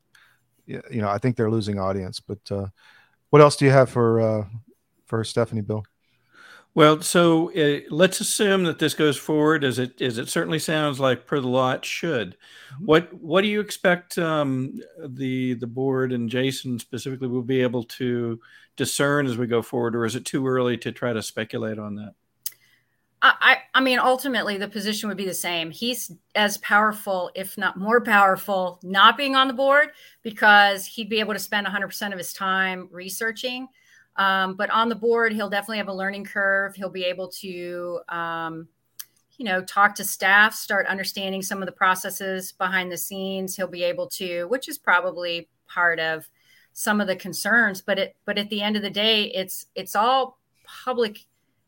[0.67, 2.21] you know, I think they're losing audience.
[2.21, 2.67] But uh,
[3.31, 4.45] what else do you have for uh,
[5.07, 5.85] for Stephanie, Bill?
[6.75, 11.01] Well, so uh, let's assume that this goes forward as it as it certainly sounds
[11.01, 12.37] like per the law it should.
[12.75, 12.85] Mm-hmm.
[12.85, 17.85] What what do you expect um, the the board and Jason specifically will be able
[17.85, 18.41] to
[18.77, 21.95] discern as we go forward, or is it too early to try to speculate on
[21.95, 22.13] that?
[23.23, 25.71] I, I mean, ultimately, the position would be the same.
[25.71, 29.89] He's as powerful, if not more powerful, not being on the board
[30.23, 33.69] because he'd be able to spend 100% of his time researching.
[34.17, 36.75] Um, but on the board, he'll definitely have a learning curve.
[36.75, 38.69] He'll be able to, um,
[39.37, 43.57] you know, talk to staff, start understanding some of the processes behind the scenes.
[43.57, 46.29] He'll be able to, which is probably part of
[46.73, 47.83] some of the concerns.
[47.83, 51.27] But it, but at the end of the day, it's it's all public.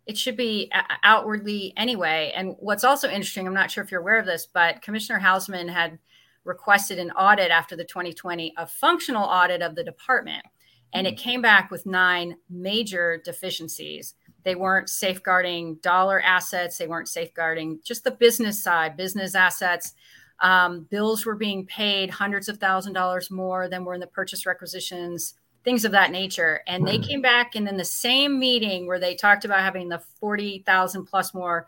[0.09, 2.33] It should be uh, uh, outwardly anyway.
[2.35, 5.69] And what's also interesting, I'm not sure if you're aware of this, but Commissioner Hausmann
[5.69, 5.99] had
[6.45, 10.45] requested an audit after the 2020, a functional audit of the department
[10.93, 11.23] and it hmm.
[11.23, 14.15] came back with nine major deficiencies.
[14.45, 19.95] They weren't safeguarding dollar assets, they weren't safeguarding just the business side, business assets.
[20.41, 24.47] Um, bills were being paid hundreds of thousand dollars more than were in the purchase
[24.47, 25.35] requisitions,
[25.69, 26.63] things of that nature.
[26.67, 29.99] And they came back, and in the same meeting where they talked about having the
[30.19, 31.67] 40,000 plus more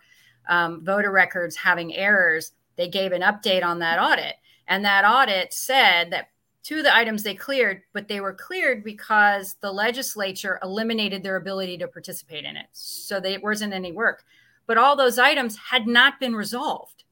[0.48, 4.36] um, voter records having errors, they gave an update on that audit.
[4.68, 6.30] And that audit said that
[6.62, 11.36] two of the items they cleared, but they were cleared because the legislature eliminated their
[11.36, 12.68] ability to participate in it.
[12.72, 14.24] So there wasn't any work.
[14.66, 17.04] But all those items had not been resolved.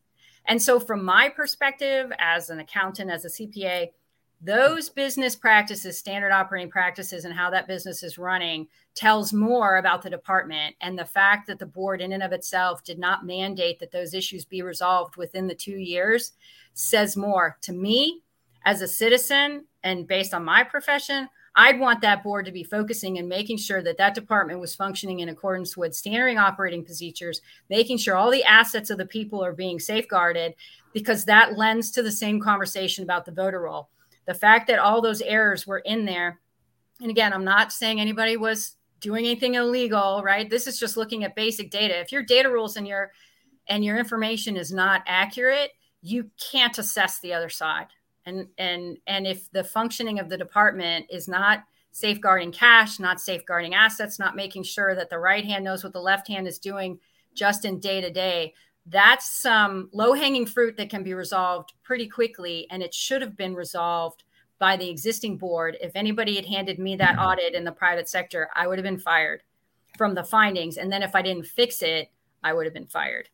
[0.46, 3.90] And so, from my perspective as an accountant, as a CPA,
[4.40, 10.02] those business practices, standard operating practices, and how that business is running tells more about
[10.02, 10.76] the department.
[10.80, 14.14] And the fact that the board, in and of itself, did not mandate that those
[14.14, 16.32] issues be resolved within the two years
[16.74, 18.22] says more to me
[18.64, 23.18] as a citizen and based on my profession, I'd want that board to be focusing
[23.18, 27.98] and making sure that that department was functioning in accordance with standard operating procedures, making
[27.98, 30.54] sure all the assets of the people are being safeguarded,
[30.92, 33.88] because that lends to the same conversation about the voter roll.
[34.28, 36.38] The fact that all those errors were in there,
[37.00, 40.48] and again, I'm not saying anybody was doing anything illegal, right?
[40.48, 41.98] This is just looking at basic data.
[41.98, 43.10] If your data rules and your
[43.66, 47.88] and your information is not accurate, you can't assess the other side
[48.28, 53.74] and and and if the functioning of the department is not safeguarding cash not safeguarding
[53.74, 56.98] assets not making sure that the right hand knows what the left hand is doing
[57.34, 58.52] just in day to day
[58.90, 63.36] that's some low hanging fruit that can be resolved pretty quickly and it should have
[63.36, 64.24] been resolved
[64.58, 67.26] by the existing board if anybody had handed me that mm-hmm.
[67.26, 69.42] audit in the private sector i would have been fired
[69.96, 72.10] from the findings and then if i didn't fix it
[72.42, 73.28] i would have been fired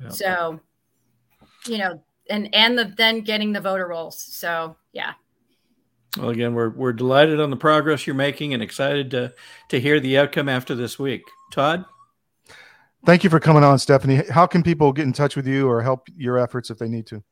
[0.00, 0.08] yeah.
[0.08, 0.60] so
[1.66, 4.20] you know and and the then getting the voter rolls.
[4.20, 5.14] So yeah.
[6.16, 9.34] Well, again, we're we're delighted on the progress you're making and excited to
[9.70, 11.22] to hear the outcome after this week.
[11.52, 11.84] Todd.
[13.04, 14.22] Thank you for coming on, Stephanie.
[14.30, 17.06] How can people get in touch with you or help your efforts if they need
[17.06, 17.22] to?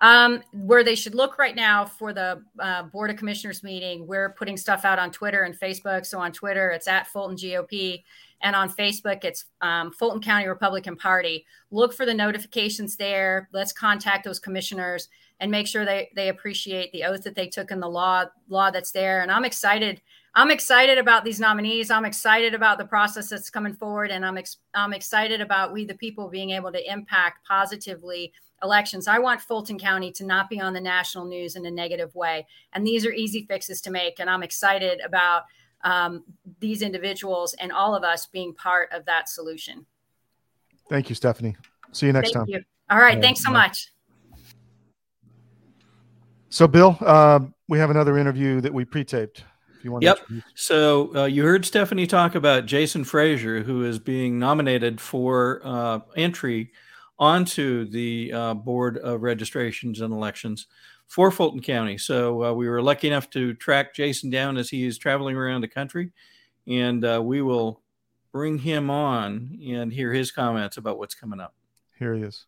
[0.00, 4.30] Um, where they should look right now for the uh, Board of Commissioners meeting, we're
[4.30, 6.06] putting stuff out on Twitter and Facebook.
[6.06, 8.02] So on Twitter, it's at Fulton GOP.
[8.40, 11.44] And on Facebook, it's um, Fulton County Republican Party.
[11.72, 13.48] Look for the notifications there.
[13.52, 15.08] Let's contact those commissioners
[15.40, 18.70] and make sure they, they appreciate the oath that they took in the law law
[18.70, 19.22] that's there.
[19.22, 20.00] And I'm excited.
[20.38, 21.90] I'm excited about these nominees.
[21.90, 25.84] I'm excited about the process that's coming forward, and I'm ex- I'm excited about we
[25.84, 29.08] the people being able to impact positively elections.
[29.08, 32.46] I want Fulton County to not be on the national news in a negative way,
[32.72, 34.20] and these are easy fixes to make.
[34.20, 35.42] And I'm excited about
[35.82, 36.22] um,
[36.60, 39.86] these individuals and all of us being part of that solution.
[40.88, 41.56] Thank you, Stephanie.
[41.90, 42.54] See you next Thank time.
[42.54, 42.62] You.
[42.90, 43.20] All right.
[43.20, 43.92] Thanks so much.
[46.48, 49.42] So, Bill, uh, we have another interview that we pre-taped.
[49.78, 50.02] If you want.
[50.02, 50.18] Yep.
[50.54, 56.00] so uh, you heard Stephanie talk about Jason Frazier, who is being nominated for uh,
[56.16, 56.72] entry
[57.18, 60.66] onto the uh, Board of Registrations and Elections
[61.06, 61.96] for Fulton County.
[61.96, 65.60] So uh, we were lucky enough to track Jason down as he is traveling around
[65.60, 66.10] the country,
[66.66, 67.80] and uh, we will
[68.32, 71.54] bring him on and hear his comments about what's coming up.
[71.98, 72.46] Here he is.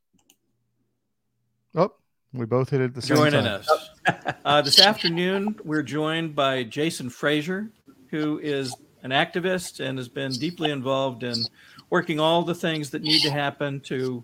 [1.75, 1.93] Oh,
[2.33, 3.61] we both hit it the same Joining time.
[3.61, 3.91] us.
[4.45, 7.69] Uh, this afternoon, we're joined by Jason Frazier,
[8.09, 11.35] who is an activist and has been deeply involved in
[11.91, 14.23] working all the things that need to happen to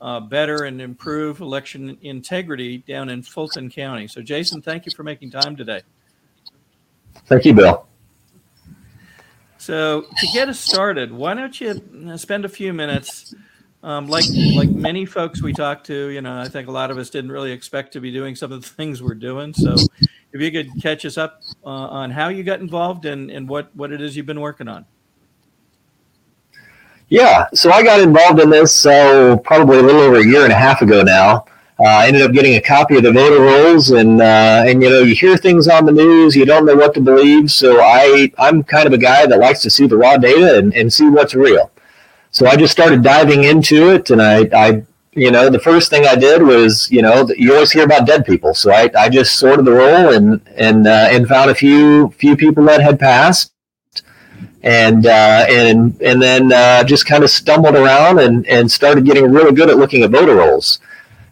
[0.00, 4.06] uh, better and improve election integrity down in Fulton County.
[4.06, 5.82] So, Jason, thank you for making time today.
[7.26, 7.86] Thank you, Bill.
[9.58, 13.34] So, to get us started, why don't you spend a few minutes?
[13.82, 14.24] Um, like
[14.54, 17.30] like many folks we talked to, you know, I think a lot of us didn't
[17.30, 19.54] really expect to be doing some of the things we're doing.
[19.54, 19.76] So,
[20.32, 23.74] if you could catch us up uh, on how you got involved and, and what,
[23.74, 24.84] what it is you've been working on.
[27.08, 30.52] Yeah, so I got involved in this so probably a little over a year and
[30.52, 31.46] a half ago now.
[31.80, 34.90] Uh, I ended up getting a copy of the voter rolls, and uh, and you
[34.90, 37.52] know you hear things on the news, you don't know what to believe.
[37.52, 40.74] So I I'm kind of a guy that likes to see the raw data and,
[40.74, 41.70] and see what's real.
[42.30, 46.06] So I just started diving into it, and I I you know the first thing
[46.06, 49.38] I did was you know you always hear about dead people, so I, I just
[49.38, 53.52] sorted the roll and and uh, and found a few few people that had passed
[54.62, 59.30] and uh, and and then uh, just kind of stumbled around and and started getting
[59.30, 60.80] really good at looking at voter rolls,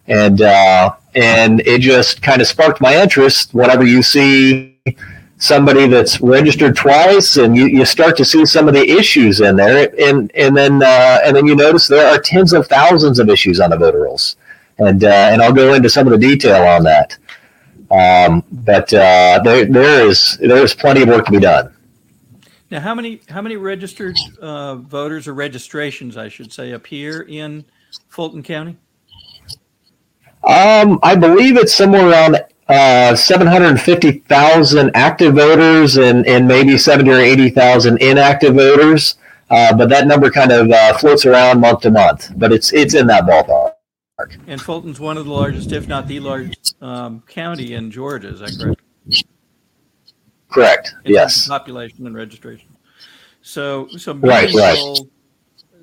[0.07, 3.53] and uh, and it just kind of sparked my interest.
[3.53, 4.79] Whenever you see
[5.37, 9.55] somebody that's registered twice, and you, you start to see some of the issues in
[9.55, 13.29] there, and and then uh, and then you notice there are tens of thousands of
[13.29, 14.35] issues on the voter rolls,
[14.79, 17.17] and uh, and I'll go into some of the detail on that.
[17.89, 21.73] Um, but uh, there there is there is plenty of work to be done.
[22.69, 27.65] Now, how many how many registered uh, voters or registrations, I should say, appear in
[28.09, 28.77] Fulton County?
[30.43, 32.37] Um, I believe it's somewhere around
[32.69, 39.15] uh, 750,000 active voters and, and maybe 70 or 80,000 inactive voters.
[39.49, 42.93] Uh, but that number kind of uh, floats around month to month, but it's it's
[42.93, 43.71] in that ballpark.
[44.45, 48.29] And Fulton's one of the largest, if not the largest, um, county in Georgia.
[48.29, 48.81] Is that correct?
[50.49, 50.95] Correct.
[51.05, 51.47] yes.
[51.47, 52.75] Population and registration.
[53.41, 54.99] So, so right, right.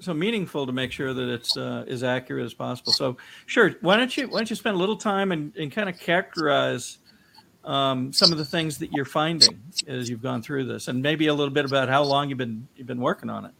[0.04, 2.92] So meaningful to make sure that it's uh, as accurate as possible.
[2.92, 3.74] So, sure.
[3.80, 6.98] Why don't you why don't you spend a little time and, and kind of characterize
[7.64, 11.28] um, some of the things that you're finding as you've gone through this, and maybe
[11.28, 13.52] a little bit about how long you've been you've been working on it.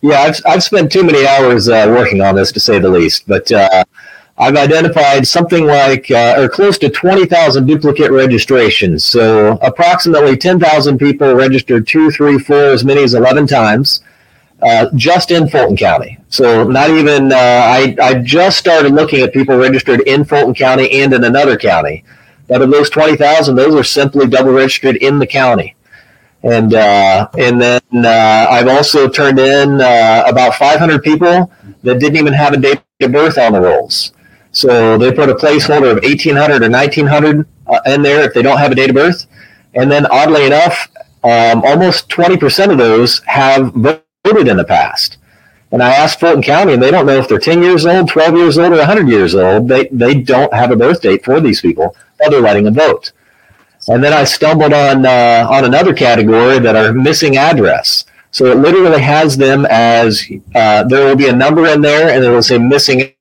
[0.00, 3.28] Yeah, I've I've spent too many hours uh, working on this to say the least,
[3.28, 3.50] but.
[3.52, 3.84] Uh,
[4.38, 9.04] I've identified something like uh, or close to 20,000 duplicate registrations.
[9.04, 14.00] So approximately 10,000 people registered two, three, four, as many as 11 times.
[14.62, 16.18] Uh, just in Fulton County.
[16.28, 21.02] So not even uh, I, I just started looking at people registered in Fulton County
[21.02, 22.04] and in another county.
[22.46, 25.74] But of those 20,000, those are simply double registered in the county.
[26.44, 31.50] And uh, and then uh, I've also turned in uh, about 500 people
[31.82, 34.12] that didn't even have a date of birth on the rolls.
[34.52, 38.58] So they put a placeholder of 1800 or 1900 uh, in there if they don't
[38.58, 39.26] have a date of birth.
[39.74, 40.88] And then oddly enough,
[41.24, 43.72] um, almost 20% of those have
[44.24, 45.18] voted in the past.
[45.72, 48.36] And I asked Fulton County, and they don't know if they're 10 years old, 12
[48.36, 49.68] years old, or 100 years old.
[49.68, 53.12] They, they don't have a birth date for these people, but they're letting them vote.
[53.88, 58.04] And then I stumbled on, uh, on another category that are missing address.
[58.30, 62.22] So it literally has them as uh, there will be a number in there, and
[62.22, 63.14] it will say missing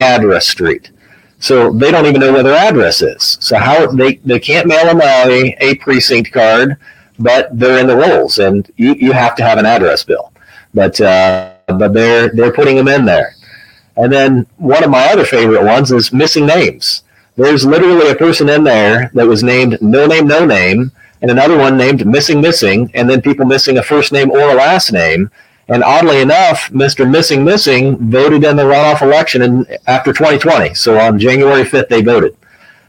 [0.00, 0.90] address street.
[1.38, 3.38] So they don't even know where their address is.
[3.40, 6.76] So how they, they can't mail them a, a precinct card,
[7.18, 10.31] but they're in the rolls and you, you have to have an address bill.
[10.74, 13.34] But uh, but they're they're putting them in there.
[13.96, 17.04] And then one of my other favorite ones is missing names.
[17.36, 21.56] There's literally a person in there that was named no name, no name, and another
[21.56, 25.30] one named missing, missing, and then people missing a first name or a last name.
[25.68, 27.08] And oddly enough, Mr.
[27.08, 30.74] Missing Missing voted in the runoff election in, after 2020.
[30.74, 32.36] So on January 5th, they voted.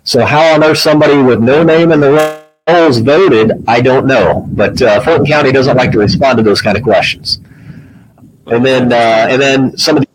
[0.04, 4.48] So how on earth somebody with no name in the rolls voted, I don't know.
[4.52, 7.40] But uh, Fulton County doesn't like to respond to those kind of questions.
[8.46, 10.08] And then, uh, and then some of the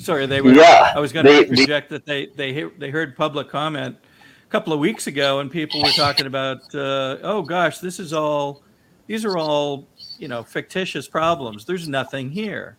[0.00, 0.52] Sorry, they were.
[0.52, 4.72] Yeah, I was going to reject that they they they heard public comment a couple
[4.72, 8.62] of weeks ago, and people were talking about, uh, oh gosh, this is all,
[9.06, 9.86] these are all
[10.18, 11.66] you know fictitious problems.
[11.66, 12.76] There's nothing here,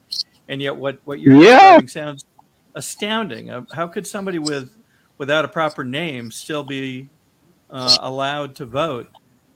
[0.49, 1.79] and yet what what you're yeah.
[1.85, 2.25] sounds
[2.73, 3.51] astounding.
[3.51, 4.71] Uh, how could somebody with
[5.17, 7.07] without a proper name still be
[7.69, 9.09] uh, allowed to vote?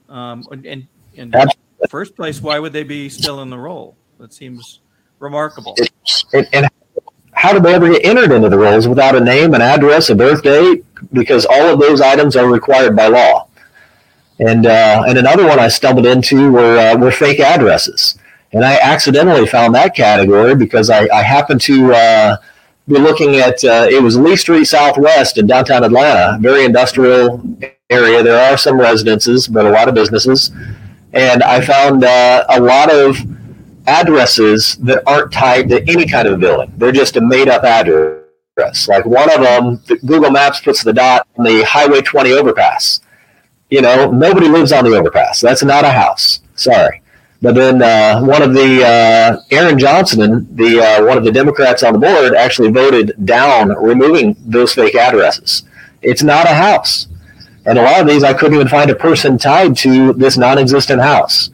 [0.08, 1.52] Um, and in the
[1.88, 3.96] first place, why would they be still in the roll?
[4.18, 4.80] That seems
[5.18, 5.76] remarkable.
[6.32, 6.68] And, and
[7.32, 10.14] how did they ever get entered into the rolls without a name, an address, a
[10.14, 10.84] birth date?
[11.12, 13.48] Because all of those items are required by law.
[14.38, 18.18] And uh, and another one I stumbled into were uh, were fake addresses,
[18.52, 22.36] and I accidentally found that category because I, I happened to uh,
[22.86, 27.42] be looking at uh, it was Lee Street Southwest in downtown Atlanta, very industrial
[27.88, 28.22] area.
[28.22, 30.50] There are some residences, but a lot of businesses,
[31.16, 33.16] and I found uh, a lot of
[33.88, 36.72] addresses that aren't tied to any kind of building.
[36.76, 38.88] They're just a made up address.
[38.88, 43.00] Like one of them, Google Maps puts the dot on the Highway 20 overpass
[43.70, 45.40] you know, nobody lives on the overpass.
[45.40, 46.40] That's not a house.
[46.54, 47.02] Sorry.
[47.42, 51.82] But then uh, one of the uh, Aaron Johnson, the uh, one of the Democrats
[51.82, 55.64] on the board, actually voted down removing those fake addresses.
[56.00, 57.08] It's not a house,
[57.66, 61.00] and a lot of these I couldn't even find a person tied to this non-existent
[61.02, 61.50] house.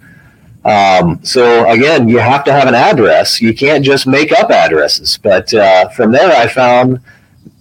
[0.65, 3.41] Um, so again, you have to have an address.
[3.41, 5.19] You can't just make up addresses.
[5.21, 7.01] But uh, from there, I found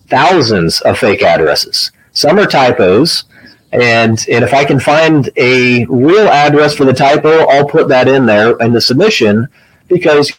[0.07, 1.91] thousands of fake addresses.
[2.11, 3.23] Some are typos,
[3.71, 8.07] and and if I can find a real address for the typo, I'll put that
[8.07, 9.47] in there in the submission
[9.87, 10.31] because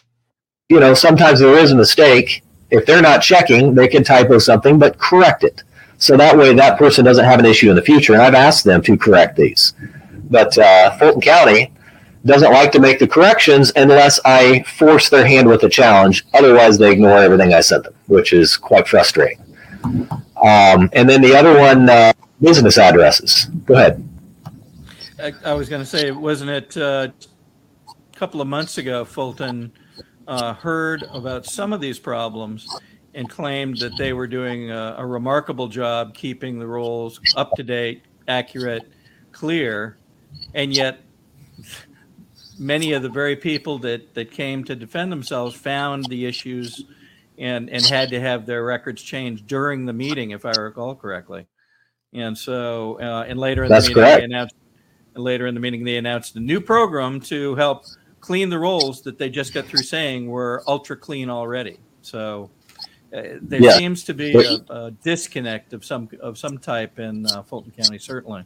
[0.69, 2.43] you know sometimes there is a mistake.
[2.69, 5.62] If they're not checking, they can typo something, but correct it.
[6.03, 8.11] So that way, that person doesn't have an issue in the future.
[8.11, 9.73] And I've asked them to correct these.
[10.29, 11.71] But uh, Fulton County
[12.25, 16.25] doesn't like to make the corrections unless I force their hand with a challenge.
[16.33, 19.39] Otherwise, they ignore everything I sent them, which is quite frustrating.
[19.85, 23.45] Um, and then the other one, uh, business addresses.
[23.65, 24.05] Go ahead.
[25.45, 27.07] I, was going to say, wasn't it uh,
[27.87, 29.71] a couple of months ago, Fulton
[30.27, 32.67] uh, heard about some of these problems
[33.15, 37.63] and claimed that they were doing a, a remarkable job keeping the rules up to
[37.63, 38.83] date, accurate,
[39.31, 39.97] clear,
[40.53, 41.01] and yet
[42.57, 46.85] many of the very people that, that came to defend themselves found the issues
[47.37, 51.47] and, and had to have their records changed during the meeting, if I recall correctly.
[52.13, 54.19] And so, uh, and later in That's the meeting, correct.
[54.19, 54.55] they announced,
[55.15, 57.85] later in the meeting, they announced a new program to help
[58.19, 61.79] clean the rolls that they just got through saying were ultra clean already.
[62.01, 62.51] So
[63.13, 63.77] uh, there Yeah.
[63.77, 67.99] seems to be a, a disconnect of some of some type in uh, Fulton County,
[67.99, 68.43] certainly.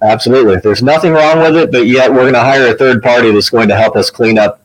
[0.00, 0.56] Absolutely.
[0.56, 3.50] There's nothing wrong with it, but yet we're going to hire a third party that's
[3.50, 4.62] going to help us clean up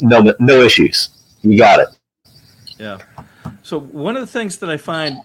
[0.00, 1.08] no no issues.
[1.42, 1.88] You got it.
[2.78, 2.98] Yeah.
[3.62, 5.18] So one of the things that I find,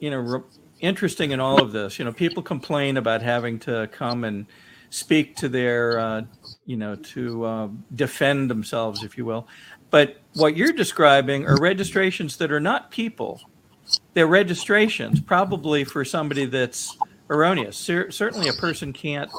[0.00, 0.40] you know, re-
[0.80, 4.46] interesting in all of this, you know, people complain about having to come and
[4.90, 6.22] speak to their, uh,
[6.66, 9.46] you know, to uh, defend themselves, if you will.
[9.94, 13.40] But what you're describing are registrations that are not people.
[14.12, 16.98] They're registrations, probably for somebody that's
[17.30, 17.76] erroneous.
[17.76, 19.30] Cer- certainly, a person can't.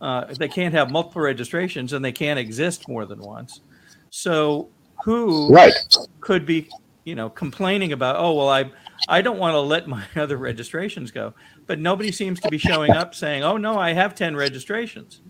[0.00, 3.62] Uh, they can't have multiple registrations, and they can't exist more than once.
[4.10, 4.68] So,
[5.02, 5.72] who Right.
[6.20, 6.70] could be
[7.04, 8.70] you know complaining about oh well i
[9.08, 11.34] i don't want to let my other registrations go
[11.66, 15.20] but nobody seems to be showing up saying oh no i have 10 registrations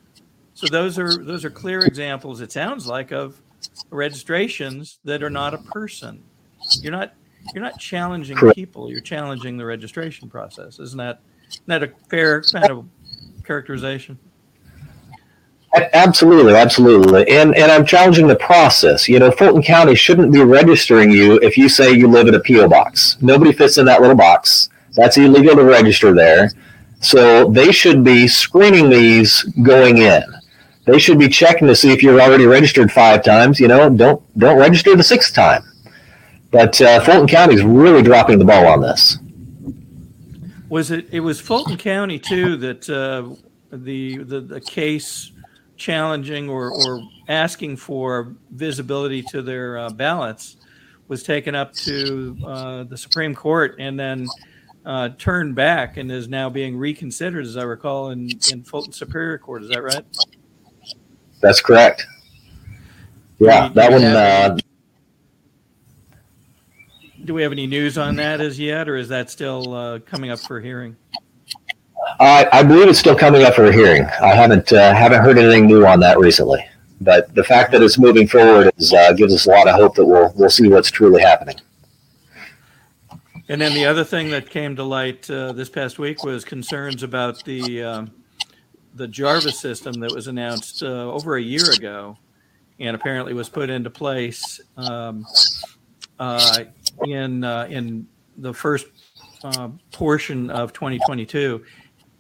[0.54, 3.42] so those are those are clear examples it sounds like of
[3.90, 6.22] registrations that are not a person
[6.80, 7.14] you're not
[7.54, 8.56] you're not challenging Correct.
[8.56, 12.86] people you're challenging the registration process isn't that isn't that a fair kind of
[13.44, 14.18] characterization
[15.92, 17.28] Absolutely, absolutely.
[17.28, 19.08] And and I'm challenging the process.
[19.08, 22.40] You know, Fulton County shouldn't be registering you if you say you live at a
[22.40, 23.18] PO box.
[23.20, 24.70] Nobody fits in that little box.
[24.94, 26.50] That's illegal to register there.
[27.00, 30.22] So they should be screening these going in.
[30.86, 33.60] They should be checking to see if you're already registered five times.
[33.60, 35.62] You know, don't don't register the sixth time.
[36.52, 39.18] But uh, Fulton County is really dropping the ball on this.
[40.68, 41.08] Was it?
[41.10, 43.34] It was Fulton County too that uh,
[43.76, 45.32] the, the the case
[45.76, 50.56] challenging or or asking for visibility to their uh, ballots
[51.08, 54.26] was taken up to uh, the Supreme Court and then
[54.84, 59.38] uh, turned back and is now being reconsidered, as I recall, in in Fulton Superior
[59.38, 59.64] Court.
[59.64, 60.04] Is that right?
[61.46, 62.04] That's correct.
[63.38, 64.02] Yeah, that one.
[64.02, 64.58] Uh,
[67.24, 70.32] Do we have any news on that as yet, or is that still uh, coming
[70.32, 70.96] up for hearing?
[72.18, 74.06] I, I believe it's still coming up for a hearing.
[74.20, 76.66] I haven't uh, haven't heard anything new on that recently,
[77.00, 79.94] but the fact that it's moving forward is, uh, gives us a lot of hope
[79.94, 81.60] that we'll we'll see what's truly happening.
[83.48, 87.04] And then the other thing that came to light uh, this past week was concerns
[87.04, 88.10] about the um,
[88.96, 92.16] the GARViS system that was announced uh, over a year ago,
[92.80, 95.24] and apparently was put into place um,
[96.18, 96.64] uh,
[97.04, 98.06] in uh, in
[98.38, 98.86] the first
[99.44, 101.64] uh, portion of 2022.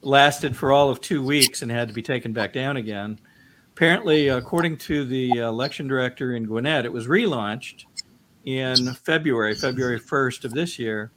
[0.02, 3.18] Lasted for all of two weeks and had to be taken back down again.
[3.72, 7.84] Apparently, according to the election director in Gwinnett, it was relaunched
[8.44, 11.10] in February, February 1st of this year,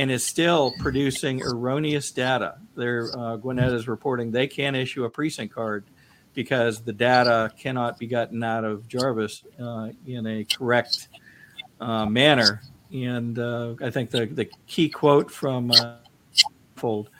[0.00, 2.56] and is still producing erroneous data.
[2.74, 5.84] Their uh, Gwinnett is reporting they can't issue a precinct card
[6.32, 11.08] because the data cannot be gotten out of GARViS uh, in a correct
[11.82, 12.62] uh, manner.
[12.90, 15.96] And uh, I think the, the key quote from uh,
[16.76, 17.10] Fold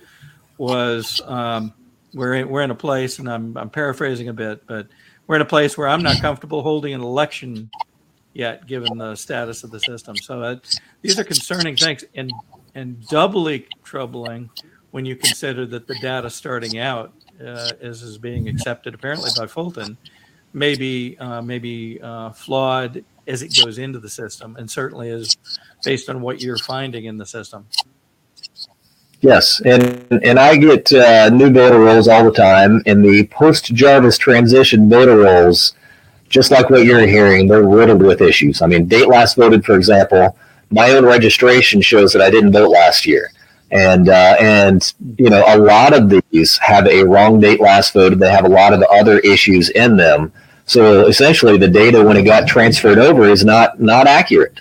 [0.56, 1.74] was um,
[2.14, 4.86] we're, in, we're in a place, and I'm, I'm paraphrasing a bit, but
[5.26, 7.68] we're in a place where I'm not comfortable holding an election
[8.32, 10.16] yet, given the status of the system.
[10.16, 10.56] So uh,
[11.02, 12.32] these are concerning things, and
[12.74, 14.50] and doubly troubling
[14.90, 19.46] when you consider that the data starting out uh, as is being accepted apparently by
[19.46, 19.96] Fulton
[20.52, 25.36] may be uh, maybe uh, flawed as it goes into the system, and certainly is
[25.84, 27.66] based on what you're finding in the system.
[29.20, 33.74] Yes, and and I get uh, new voter rolls all the time, and the post
[33.74, 35.74] GARViS transition voter rolls,
[36.28, 38.62] just like what you're hearing, they're riddled with issues.
[38.62, 40.36] I mean, date last voted, for example,
[40.70, 43.30] my own registration shows that I didn't vote last year,
[43.70, 48.18] and uh, and you know a lot of these have a wrong date last voted.
[48.18, 50.32] They have a lot of other issues in them.
[50.66, 54.60] So essentially, the data when it got transferred over is not not accurate.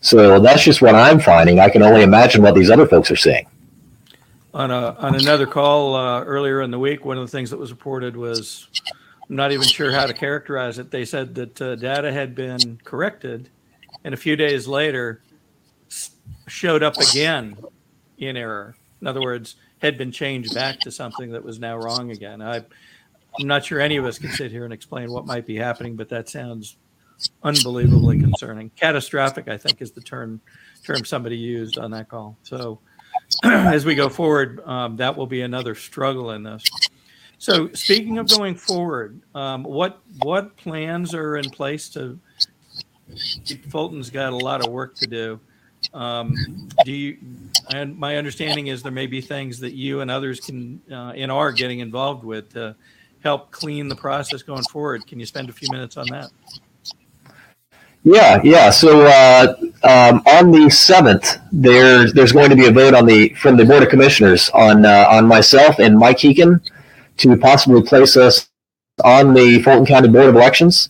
[0.00, 1.60] So that's just what I'm finding.
[1.60, 3.46] I can only imagine what these other folks are seeing
[4.52, 7.56] on a on another call uh, earlier in the week, one of the things that
[7.58, 8.68] was reported was
[9.28, 10.90] I'm not even sure how to characterize it.
[10.90, 13.48] They said that uh, data had been corrected,
[14.04, 15.22] and a few days later
[16.50, 17.56] showed up again
[18.18, 18.76] in error.
[19.00, 22.42] In other words, had been changed back to something that was now wrong again.
[22.42, 22.56] I,
[23.38, 25.96] I'm not sure any of us can sit here and explain what might be happening,
[25.96, 26.76] but that sounds
[27.42, 28.70] unbelievably concerning.
[28.76, 30.40] Catastrophic, I think, is the term
[30.84, 32.36] term somebody used on that call.
[32.42, 32.80] So
[33.44, 36.64] as we go forward, um, that will be another struggle in this.
[37.38, 42.18] So, speaking of going forward, um, what what plans are in place to?
[43.70, 45.40] Fulton's got a lot of work to do.
[45.92, 47.18] Um, do you?
[47.72, 51.30] And my understanding is there may be things that you and others can uh, and
[51.30, 52.76] are getting involved with to
[53.22, 55.06] help clean the process going forward.
[55.06, 56.30] Can you spend a few minutes on that?
[58.02, 58.70] Yeah, yeah.
[58.70, 63.30] So uh, um, on the seventh, there's there's going to be a vote on the
[63.34, 66.60] from the board of commissioners on uh, on myself and Mike Heekin
[67.18, 68.48] to possibly place us
[69.04, 70.88] on the Fulton County Board of Elections,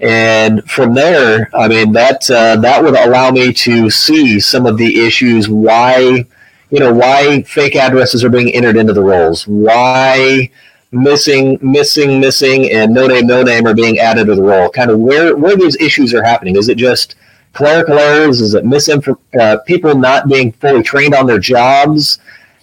[0.00, 4.76] and from there, I mean that uh, that would allow me to see some of
[4.76, 6.24] the issues why
[6.70, 10.50] you know why fake addresses are being entered into the rolls, why
[10.92, 14.70] missing, missing, missing, and no name, no name are being added to the roll.
[14.70, 16.56] Kind of where where these issues are happening.
[16.56, 17.16] Is it just
[17.52, 18.40] clerical errors?
[18.40, 22.18] Is it misinform uh, people not being fully trained on their jobs?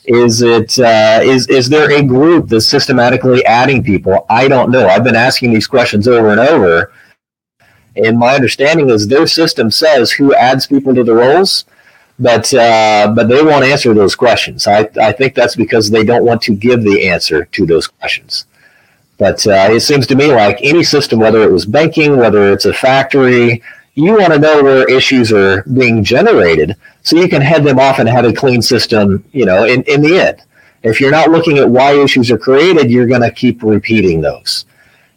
[0.06, 4.26] Is it uh, is is there a group that's systematically adding people?
[4.30, 4.88] I don't know.
[4.88, 6.94] I've been asking these questions over and over,
[7.96, 11.66] and my understanding is their system says who adds people to the rolls
[12.20, 14.68] but uh, but they won't answer those questions.
[14.68, 18.46] I, I think that's because they don't want to give the answer to those questions.
[19.18, 22.66] But uh, it seems to me like any system, whether it was banking, whether it's
[22.66, 23.62] a factory,
[23.94, 28.00] you want to know where issues are being generated so you can head them off
[28.00, 29.24] and have a clean system.
[29.32, 30.42] You know, in, in the end,
[30.84, 34.66] if you're not looking at why issues are created, you're going to keep repeating those.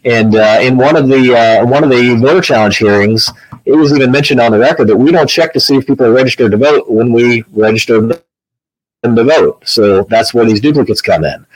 [0.05, 3.30] And uh, in one of the uh, one of the voter challenge hearings,
[3.64, 6.07] it was even mentioned on the record that we don't check to see if people
[6.07, 9.62] are registered to vote when we register them to vote.
[9.66, 11.46] So that's where these duplicates come in.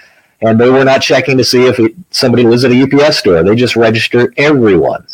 [0.40, 3.44] And they were not checking to see if it, somebody lives at a UPS store.
[3.44, 5.06] They just register everyone.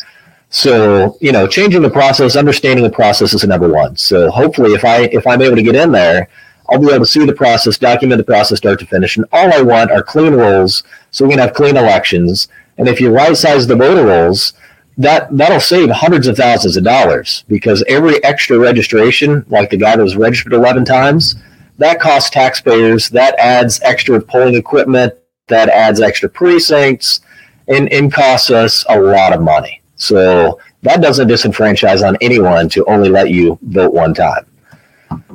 [0.51, 3.97] So you know, changing the process, understanding the process is number one.
[3.97, 6.29] So hopefully, if I if I'm able to get in there,
[6.71, 9.53] I'll be able to see the process, document the process start to finish, and all
[9.53, 12.49] I want are clean rolls, so we can have clean elections
[12.79, 14.55] and if you right size the voter rolls,
[14.97, 19.97] that that'll save hundreds of thousands of dollars because every extra registration, like the guy
[19.97, 21.37] that was registered 11 times,
[21.79, 23.11] that costs taxpayers.
[23.11, 25.15] That adds extra polling equipment.
[25.49, 27.21] That adds extra precincts,
[27.69, 29.81] and, and costs us a lot of money.
[29.97, 34.47] So that doesn't disenfranchise on anyone to only let you vote one time.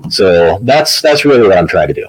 [0.09, 2.07] So that's that's really what I'm trying to do.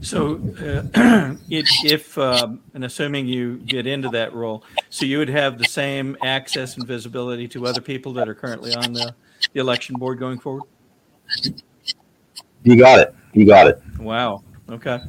[0.00, 5.28] So, uh, if, if um, and assuming you get into that role, so you would
[5.28, 9.14] have the same access and visibility to other people that are currently on the,
[9.52, 10.64] the election board going forward.
[12.62, 13.14] You got it.
[13.32, 13.82] You got it.
[13.98, 14.42] Wow.
[14.68, 15.00] Okay.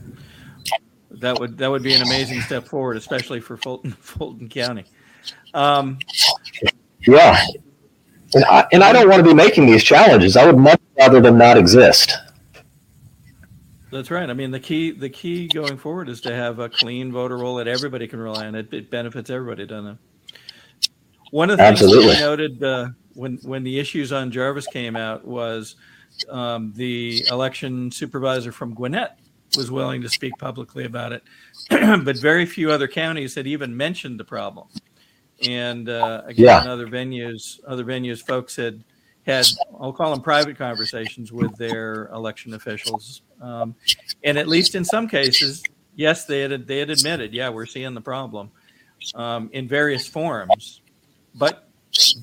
[1.11, 4.85] That would that would be an amazing step forward, especially for Fulton Fulton County.
[5.53, 5.97] Um,
[7.01, 7.43] yeah,
[8.33, 10.37] and I, and I don't want to be making these challenges.
[10.37, 12.15] I would much rather them not exist.
[13.91, 14.29] That's right.
[14.29, 17.55] I mean, the key the key going forward is to have a clean voter roll
[17.55, 18.55] that everybody can rely on.
[18.55, 19.97] It, it benefits everybody, doesn't it?
[21.31, 22.07] One of the Absolutely.
[22.07, 25.75] things we noted uh, when when the issues on GARViS came out was
[26.29, 29.19] um, the election supervisor from Gwinnett
[29.55, 31.23] was willing to speak publicly about it,
[31.69, 34.67] but very few other counties had even mentioned the problem.
[35.45, 36.71] And uh, again, yeah.
[36.71, 38.83] other venues, other venues, folks had
[39.27, 39.45] had
[39.79, 43.75] I'll call them private conversations with their election officials um,
[44.23, 45.63] and at least in some cases,
[45.95, 48.51] yes, they had they had admitted, yeah, we're seeing the problem
[49.15, 50.81] um, in various forms,
[51.35, 51.69] but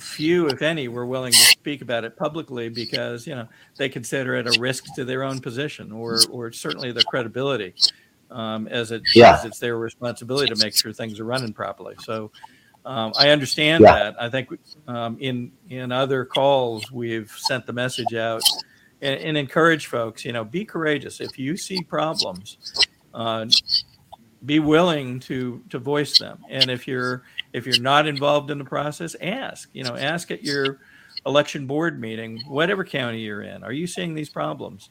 [0.01, 4.35] few, if any, were willing to speak about it publicly because you know they consider
[4.35, 7.75] it a risk to their own position or or certainly their credibility,
[8.31, 9.35] um, as it yeah.
[9.35, 11.95] as it's their responsibility to make sure things are running properly.
[12.01, 12.31] So.
[12.85, 13.95] Um, I understand yeah.
[13.95, 14.23] that.
[14.23, 14.49] I think
[14.87, 18.43] um, in in other calls we've sent the message out
[19.01, 20.25] and, and encourage folks.
[20.25, 21.21] You know, be courageous.
[21.21, 23.47] If you see problems, uh,
[24.45, 26.45] be willing to to voice them.
[26.51, 27.23] And if you're
[27.53, 29.71] if you're not involved in the process, ask.
[29.73, 30.81] You know, ask at your
[31.27, 33.65] election board meeting, whatever county you're in.
[33.65, 34.91] Are you seeing these problems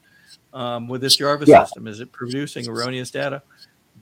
[0.54, 1.64] um, with this GARViS yeah.
[1.64, 1.88] system?
[1.88, 3.44] Is it producing erroneous data?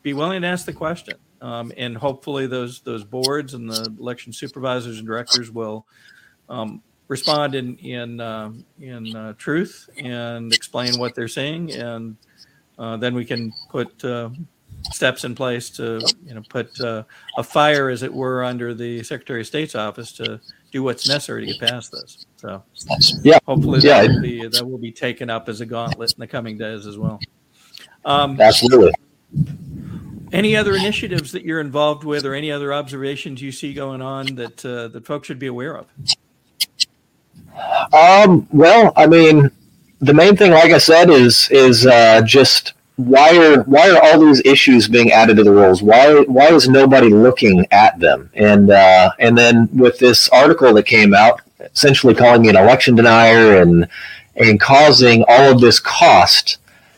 [0.02, 4.32] Be willing to ask the question, um, and hopefully those those boards and the election
[4.32, 5.86] supervisors and directors will
[6.50, 12.16] um, respond in in uh, in uh, truth and explain what they're seeing, and
[12.78, 14.30] uh, then we can put uh,
[14.92, 17.04] steps in place to you know put uh,
[17.38, 20.40] a fire, as it were, under the Secretary of State's office to
[20.72, 22.26] do what's necessary to get past this.
[22.38, 22.64] So,
[23.24, 24.04] yeah, hopefully yeah.
[24.04, 26.88] that will be that will be taken up as a gauntlet in the coming days
[26.88, 27.20] as well.
[28.06, 28.94] Um, Absolutely.
[30.32, 34.36] Any other initiatives that you're involved with, or any other observations you see going on
[34.36, 35.88] that uh, that folks should be aware of?
[37.94, 39.52] Um, well, I mean,
[40.00, 44.20] the main thing, like I said, is is uh, just why are why are all
[44.20, 45.82] these issues being added to the rules?
[45.82, 48.30] Why why is nobody looking at them?
[48.34, 52.96] And uh, and then with this article that came out, essentially calling me an election
[52.96, 53.88] denier and
[54.36, 56.58] and causing all of this cost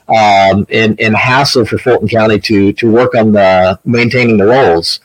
[0.10, 4.99] um, and, and hassle for Fulton County to to work on the maintaining the rolls.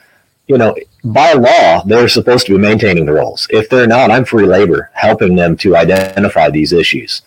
[0.46, 0.74] You know,
[1.04, 3.46] by law, they're supposed to be maintaining the rolls.
[3.50, 7.22] If they're not, I'm free labor helping them to identify these issues.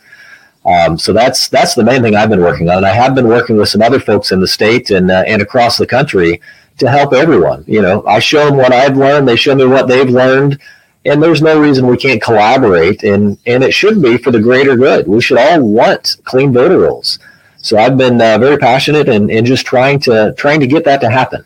[0.65, 2.78] Um, so that's that's the main thing I've been working on.
[2.78, 5.41] And I have been working with some other folks in the state and uh, and
[5.41, 6.41] across the country
[6.78, 7.63] to help everyone.
[7.67, 10.59] You know, I show them what I've learned, they show me what they've learned,
[11.05, 13.03] and there's no reason we can't collaborate.
[13.03, 15.07] And and it should be for the greater good.
[15.07, 17.17] We should all want clean voter rolls.
[17.62, 21.01] So I've been uh, very passionate and, and just trying to trying to get that
[21.01, 21.45] to happen.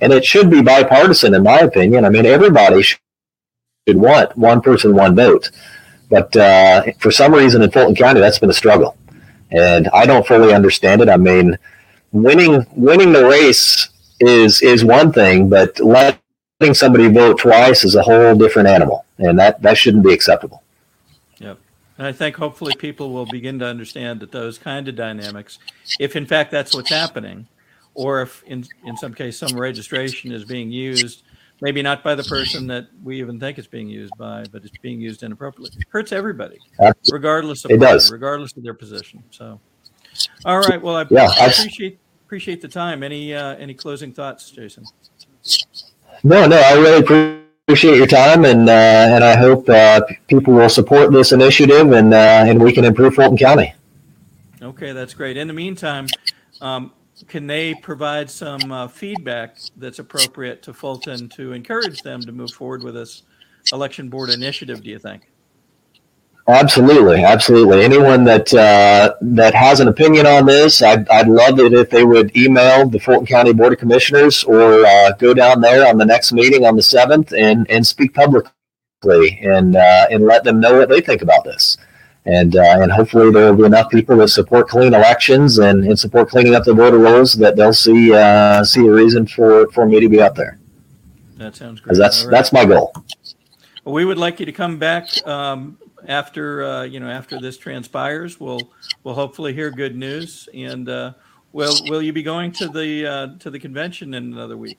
[0.00, 2.04] And it should be bipartisan, in my opinion.
[2.04, 2.98] I mean, everybody should
[3.88, 5.50] want one person, one vote.
[6.08, 8.96] But uh, for some reason in Fulton County, that's been a struggle,
[9.50, 11.08] and I don't fully understand it.
[11.08, 11.58] I mean,
[12.12, 13.88] winning winning the race
[14.18, 19.38] is is one thing, but letting somebody vote twice is a whole different animal, and
[19.38, 20.62] that that shouldn't be acceptable.
[22.00, 25.58] And I think hopefully people will begin to understand that those kind of dynamics,
[25.98, 27.46] if in fact that's what's happening,
[27.92, 31.24] or if in, in some case some registration is being used
[31.60, 34.78] maybe not by the person that we even think it's being used by, but it's
[34.78, 35.82] being used inappropriately.
[35.90, 36.56] Hurts everybody,
[37.12, 38.10] regardless of it does.
[38.10, 39.22] regardless of their position.
[39.30, 39.60] So,
[40.46, 40.80] all right.
[40.80, 43.02] Well, I, yeah, I appreciate appreciate the time.
[43.02, 44.84] Any uh, any closing thoughts, Jason?
[46.24, 46.56] No, no.
[46.56, 47.39] I really appreciate
[47.74, 52.44] your time, and uh, and I hope uh, people will support this initiative, and uh,
[52.46, 53.74] and we can improve Fulton County.
[54.62, 55.36] Okay, that's great.
[55.36, 56.06] In the meantime.
[56.60, 56.92] Um,
[57.28, 62.50] can they provide some uh, feedback that's appropriate to Fulton to encourage them to move
[62.50, 63.24] forward with this
[63.72, 64.82] election board initiative?
[64.82, 65.29] Do you think?
[66.50, 67.82] Absolutely, absolutely.
[67.82, 72.04] Anyone that uh, that has an opinion on this, I'd, I'd love it if they
[72.04, 76.04] would email the Fulton County Board of Commissioners or uh, go down there on the
[76.04, 80.78] next meeting on the seventh and and speak publicly and uh, and let them know
[80.78, 81.76] what they think about this
[82.26, 85.98] and uh, and hopefully there will be enough people that support clean elections and, and
[85.98, 89.86] support cleaning up the voter rolls that they'll see uh, see a reason for, for
[89.86, 90.58] me to be up there.
[91.36, 91.96] That sounds great.
[91.96, 92.30] That's right.
[92.30, 92.92] that's my goal.
[93.84, 98.38] We would like you to come back um, after uh, you know after this transpires.
[98.40, 98.72] We'll
[99.04, 100.48] we'll hopefully hear good news.
[100.54, 101.12] And uh,
[101.52, 104.78] will will you be going to the uh, to the convention in another week?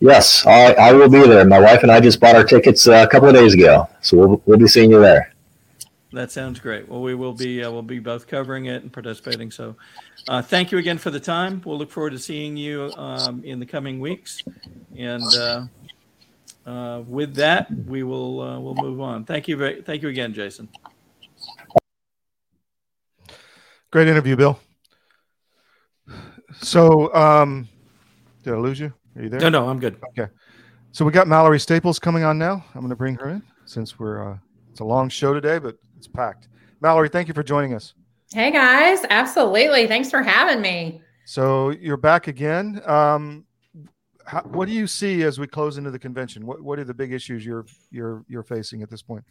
[0.00, 1.44] Yes, I, I will be there.
[1.44, 4.16] My wife and I just bought our tickets uh, a couple of days ago, so
[4.16, 5.34] we'll we'll be seeing you there.
[6.12, 6.88] That sounds great.
[6.88, 9.50] Well, we will be uh, we'll be both covering it and participating.
[9.50, 9.76] So,
[10.28, 11.60] uh, thank you again for the time.
[11.64, 14.42] We'll look forward to seeing you um, in the coming weeks.
[14.96, 15.64] And uh,
[16.68, 19.24] uh with that, we will uh, we'll move on.
[19.24, 19.56] Thank you.
[19.56, 20.68] Very, thank you again, Jason.
[23.90, 24.60] Great interview, Bill.
[26.60, 27.68] So, um,
[28.42, 28.92] did I lose you?
[29.16, 29.40] Are you there?
[29.40, 29.96] No, no, I'm good.
[30.10, 30.30] Okay.
[30.92, 32.64] So we got Mallory Staples coming on now.
[32.74, 34.38] I'm going to bring her in since we're uh,
[34.70, 36.48] it's a long show today, but it's packed.
[36.80, 37.94] Mallory, thank you for joining us.
[38.32, 39.86] Hey guys, absolutely.
[39.86, 41.02] Thanks for having me.
[41.24, 42.80] So you're back again.
[42.84, 43.44] Um,
[44.28, 46.44] how, what do you see as we close into the convention?
[46.44, 49.24] What What are the big issues you're you're you're facing at this point?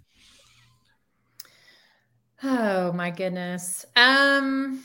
[2.43, 3.85] Oh my goodness.
[3.95, 4.83] Um,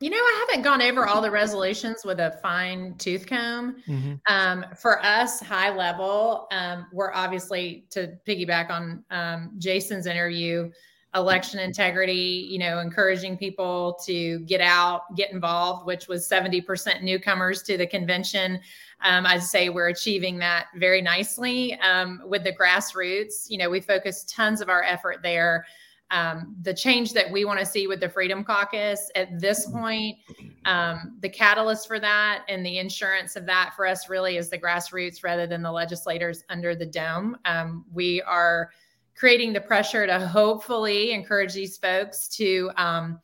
[0.00, 3.76] you know, I haven't gone over all the resolutions with a fine tooth comb.
[3.88, 4.14] Mm-hmm.
[4.28, 10.70] Um, for us, high level, um, we're obviously to piggyback on um, Jason's interview,
[11.14, 17.62] election integrity, you know, encouraging people to get out, get involved, which was 70% newcomers
[17.62, 18.58] to the convention.
[19.02, 23.48] Um, I'd say we're achieving that very nicely um, with the grassroots.
[23.48, 25.66] You know, we focus tons of our effort there
[26.10, 30.18] um, the change that we want to see with the Freedom Caucus at this point,
[30.64, 34.58] um, the catalyst for that and the insurance of that for us really is the
[34.58, 37.36] grassroots rather than the legislators under the dome.
[37.46, 38.70] Um, we are
[39.14, 43.20] creating the pressure to hopefully encourage these folks to um,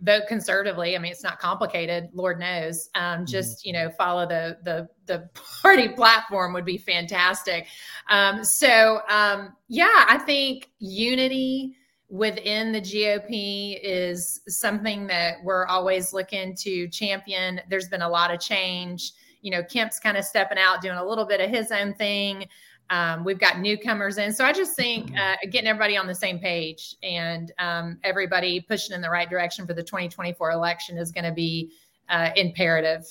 [0.00, 0.96] vote conservatively.
[0.96, 2.88] I mean, it's not complicated, Lord knows.
[2.94, 3.24] Um, mm-hmm.
[3.26, 5.28] just you know, follow the the the
[5.62, 7.66] party platform would be fantastic.
[8.08, 11.76] Um, so um, yeah, I think unity
[12.08, 17.60] within the GOP is something that we're always looking to champion.
[17.68, 19.12] There's been a lot of change.
[19.42, 22.46] You know, Kemp's kind of stepping out, doing a little bit of his own thing.
[22.90, 24.32] Um, we've got newcomers in.
[24.32, 25.16] So I just think mm-hmm.
[25.16, 29.66] uh, getting everybody on the same page and um, everybody pushing in the right direction
[29.66, 31.70] for the 2024 election is going to be
[32.08, 33.04] uh, imperative.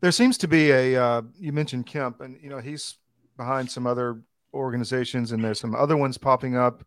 [0.00, 2.96] There seems to be a, uh, you mentioned Kemp, and, you know, he's
[3.36, 4.22] behind some other
[4.54, 6.84] organizations and there's some other ones popping up.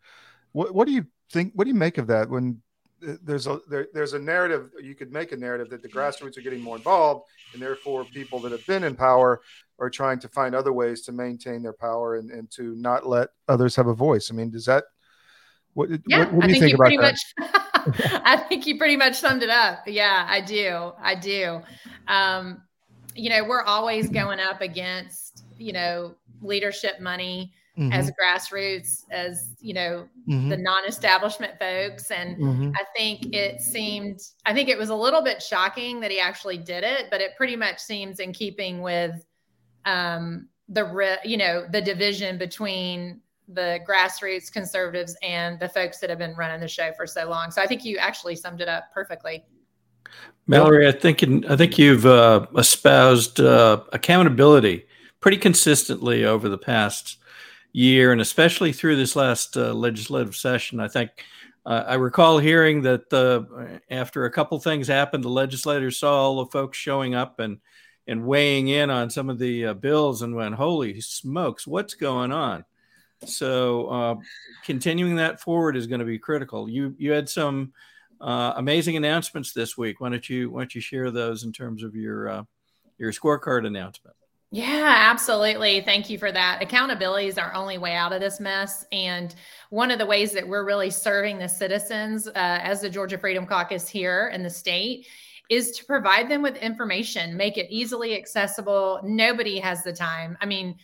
[0.54, 1.52] What, what do you think?
[1.54, 2.62] What do you make of that when
[3.02, 6.42] there's a there, there's a narrative you could make a narrative that the grassroots are
[6.42, 9.42] getting more involved and therefore people that have been in power
[9.80, 13.30] are trying to find other ways to maintain their power and, and to not let
[13.48, 14.30] others have a voice.
[14.32, 14.86] I mean, does that
[15.78, 17.18] what, yeah, what, what do you think, you about that?
[17.38, 19.84] Much, I think you pretty much summed it up.
[19.86, 20.92] Yeah, I do.
[21.00, 21.62] I do.
[22.08, 22.64] Um,
[23.14, 27.92] you know, we're always going up against, you know, leadership money mm-hmm.
[27.92, 30.50] as grassroots, as, you know, mm-hmm.
[30.50, 32.12] the non establishment folks.
[32.12, 32.72] And mm-hmm.
[32.76, 36.58] I think it seemed, I think it was a little bit shocking that he actually
[36.58, 39.26] did it, but it pretty much seems in keeping with
[39.86, 46.20] um, the you know the division between the grassroots conservatives and the folks that have
[46.20, 47.50] been running the show for so long.
[47.50, 49.46] So I think you actually summed it up perfectly.
[50.48, 54.86] Mallory, I think in, I think you've uh, espoused uh, accountability
[55.22, 57.18] pretty consistently over the past
[57.78, 60.80] year, and especially through this last uh, legislative session.
[60.80, 61.12] I think
[61.64, 66.44] uh, I recall hearing that uh, after a couple things happened, the legislators saw all
[66.44, 67.60] the folks showing up and
[68.08, 72.32] and weighing in on some of the uh, bills and went, holy smokes, what's going
[72.32, 72.66] on?
[73.26, 74.16] So uh,
[74.64, 76.68] continuing that forward is going to be critical.
[76.68, 77.74] You you had some
[78.20, 80.02] uh, amazing announcements this week.
[80.02, 82.48] Why don't you why don't you share those in terms of your
[82.98, 84.16] your scorecard announcement?
[84.52, 85.82] Yeah, absolutely.
[85.82, 86.62] Thank you for that.
[86.62, 88.86] Accountability is our only way out of this mess.
[88.94, 89.36] And
[89.72, 93.46] one of the ways that we're really serving the citizens uh, as the Georgia Freedom
[93.46, 95.08] Caucus here in the state
[95.50, 99.02] is to provide them with information, make it easily accessible.
[99.04, 100.38] Nobody has the time.
[100.40, 100.76] I mean,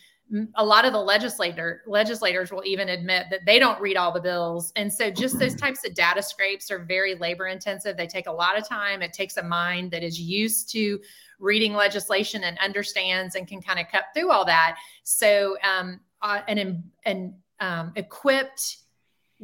[0.56, 4.20] a lot of the legislator legislators will even admit that they don't read all the
[4.20, 4.72] bills.
[4.74, 7.96] And so just those types of data scrapes are very labor intensive.
[7.96, 9.02] They take a lot of time.
[9.02, 10.98] It takes a mind that is used to
[11.38, 14.76] reading legislation and understands and can kind of cut through all that.
[15.02, 18.78] So um, uh, an, an um, equipped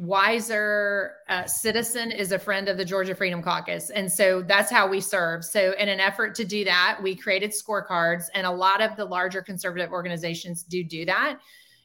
[0.00, 3.90] wiser uh, citizen is a friend of the Georgia Freedom Caucus.
[3.90, 5.44] And so that's how we serve.
[5.44, 9.04] So, in an effort to do that, we created scorecards, and a lot of the
[9.04, 11.38] larger conservative organizations do do that.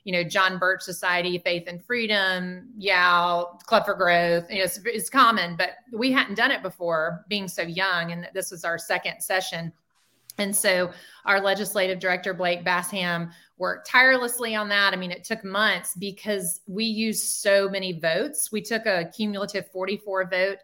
[0.06, 4.50] You know, John Birch Society, Faith and Freedom, YAL, Club for Growth.
[4.50, 8.14] You know, it's, it's common, but we hadn't done it before being so young.
[8.14, 9.74] And this was our second session.
[10.38, 10.92] And so
[11.26, 14.94] our legislative director, Blake Bassham, worked tirelessly on that.
[14.94, 18.52] I mean, it took months because we used so many votes.
[18.52, 20.58] We took a cumulative 44 vote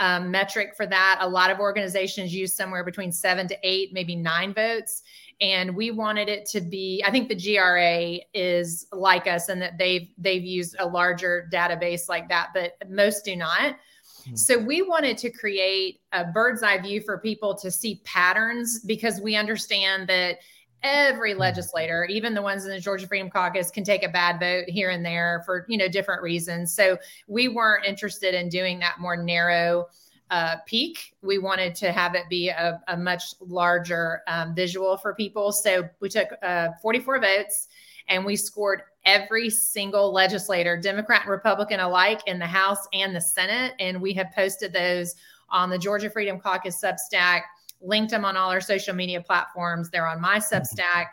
[0.00, 1.18] um, metric for that.
[1.20, 5.02] A lot of organizations use somewhere between seven to eight, maybe nine votes.
[5.40, 9.78] And we wanted it to be, I think the GRA is like us and that
[9.78, 13.76] they've they've used a larger database like that, but most do not.
[14.24, 14.34] Hmm.
[14.36, 19.20] So we wanted to create a bird's eye view for people to see patterns because
[19.20, 20.38] we understand that
[20.82, 21.40] every hmm.
[21.40, 24.90] legislator even the ones in the georgia freedom caucus can take a bad vote here
[24.90, 29.16] and there for you know different reasons so we weren't interested in doing that more
[29.16, 29.86] narrow
[30.30, 35.14] uh, peak we wanted to have it be a, a much larger um, visual for
[35.14, 37.68] people so we took uh, 44 votes
[38.08, 43.20] and we scored every single legislator, Democrat and Republican alike, in the House and the
[43.20, 43.74] Senate.
[43.78, 45.14] And we have posted those
[45.50, 47.42] on the Georgia Freedom Caucus Substack,
[47.80, 49.90] linked them on all our social media platforms.
[49.90, 51.06] They're on my Substack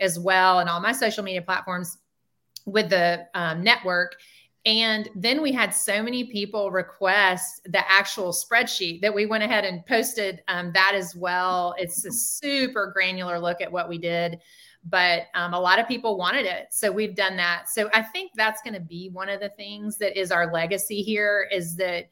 [0.00, 1.98] as well, and all my social media platforms
[2.66, 4.16] with the um, network.
[4.64, 9.64] And then we had so many people request the actual spreadsheet that we went ahead
[9.64, 11.74] and posted um, that as well.
[11.78, 14.38] It's a super granular look at what we did
[14.84, 18.32] but um, a lot of people wanted it so we've done that so i think
[18.34, 22.06] that's going to be one of the things that is our legacy here is that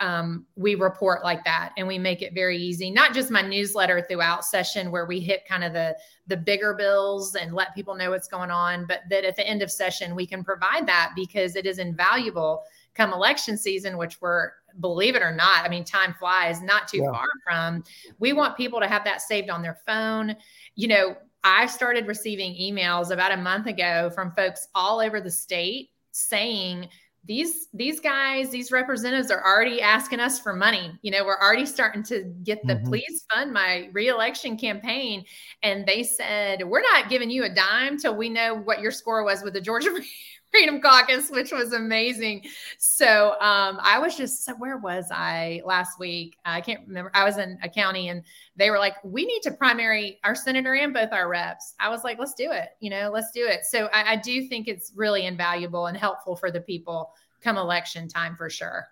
[0.00, 2.90] um, we report like that and we make it very easy.
[2.90, 7.34] Not just my newsletter throughout session where we hit kind of the the bigger bills
[7.34, 10.26] and let people know what's going on but that at the end of session we
[10.26, 12.62] can provide that because it is invaluable
[12.94, 16.98] come election season which we're believe it or not i mean time flies not too
[16.98, 17.10] yeah.
[17.10, 17.84] far from.
[18.18, 20.34] We want people to have that saved on their phone.
[20.74, 25.30] You know i started receiving emails about a month ago from folks all over the
[25.30, 26.88] state saying
[27.26, 31.64] these these guys these representatives are already asking us for money you know we're already
[31.64, 32.88] starting to get the mm-hmm.
[32.88, 35.24] please fund my reelection campaign
[35.62, 39.24] and they said we're not giving you a dime till we know what your score
[39.24, 39.90] was with the georgia
[40.54, 42.44] freedom caucus which was amazing.
[42.78, 46.36] So um, i was just where was i last week?
[46.44, 47.10] I can't remember.
[47.12, 48.22] I was in a county and
[48.54, 51.74] they were like we need to primary our senator and both our reps.
[51.80, 53.64] I was like let's do it you know let's do it.
[53.64, 58.06] So I, I do think it's really invaluable and helpful for the people come election
[58.06, 58.86] time for sure.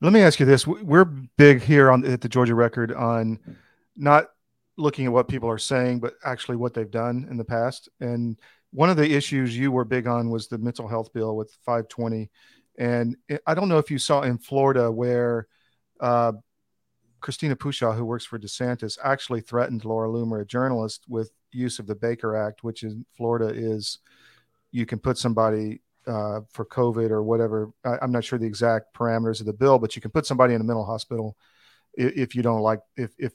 [0.00, 0.66] Let me ask you this.
[0.66, 3.38] We're big here on at the georgia record on
[3.96, 4.28] not
[4.78, 7.90] looking at what people are saying but actually what they've done in the past.
[8.00, 8.38] And
[8.76, 12.30] one of the issues you were big on was the mental health bill with 520
[12.78, 13.16] and
[13.46, 15.48] i don't know if you saw in florida where
[16.00, 16.32] uh,
[17.20, 21.86] christina pushaw who works for desantis actually threatened laura loomer a journalist with use of
[21.86, 23.98] the baker act which in florida is
[24.72, 27.72] you can put somebody uh, for covid or whatever.
[27.82, 30.52] I, i'm not sure the exact parameters of the bill but you can put somebody
[30.52, 31.34] in a mental hospital
[31.94, 33.32] if, if you don't like if if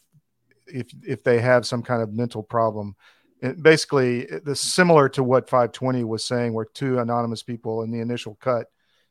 [0.67, 2.95] if if they have some kind of mental problem
[3.41, 7.99] it basically the similar to what 520 was saying where two anonymous people in the
[7.99, 8.67] initial cut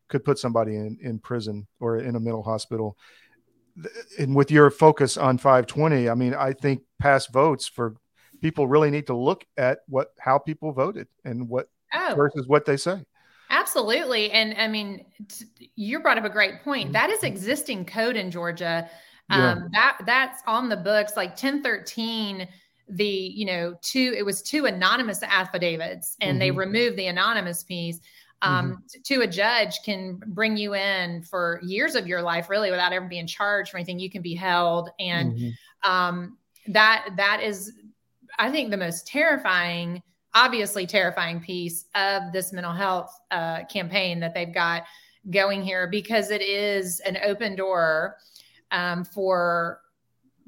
[0.08, 2.96] could put somebody in, in prison or in a mental hospital.
[4.18, 7.96] And with your focus on 520 i mean i think past votes for
[8.42, 12.64] people really need to look at what how people voted and what oh, versus what
[12.64, 13.02] they say.
[13.48, 14.30] Absolutely.
[14.30, 15.06] And i mean
[15.76, 16.86] you brought up a great point.
[16.86, 16.92] Mm-hmm.
[16.92, 18.88] that is existing code in georgia.
[19.30, 19.52] Yeah.
[19.52, 22.48] um, that that's on the books like 1013
[22.90, 26.38] the you know two it was two anonymous affidavits and mm-hmm.
[26.40, 28.00] they removed the anonymous piece
[28.42, 29.00] um, mm-hmm.
[29.04, 33.06] to a judge can bring you in for years of your life really without ever
[33.06, 35.90] being charged for anything you can be held and mm-hmm.
[35.90, 36.36] um,
[36.66, 37.72] that that is
[38.38, 40.02] i think the most terrifying
[40.34, 44.84] obviously terrifying piece of this mental health uh, campaign that they've got
[45.30, 48.16] going here because it is an open door
[48.72, 49.80] um, for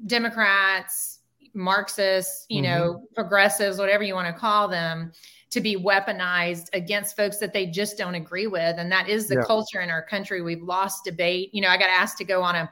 [0.07, 1.12] democrats
[1.53, 2.71] Marxists, you mm-hmm.
[2.71, 5.11] know, progressives, whatever you want to call them,
[5.51, 8.77] to be weaponized against folks that they just don't agree with.
[8.79, 9.43] And that is the yeah.
[9.43, 10.41] culture in our country.
[10.41, 11.49] We've lost debate.
[11.53, 12.69] You know, I got asked to go on a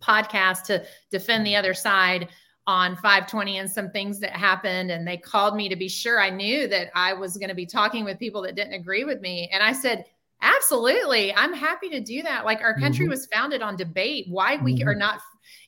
[0.00, 2.28] podcast to defend the other side
[2.66, 4.90] on 520 and some things that happened.
[4.90, 7.66] And they called me to be sure I knew that I was going to be
[7.66, 9.50] talking with people that didn't agree with me.
[9.52, 10.04] And I said,
[10.44, 11.34] Absolutely.
[11.34, 12.44] I'm happy to do that.
[12.44, 13.12] Like our country mm-hmm.
[13.12, 14.26] was founded on debate.
[14.28, 14.88] Why we mm-hmm.
[14.88, 15.20] are not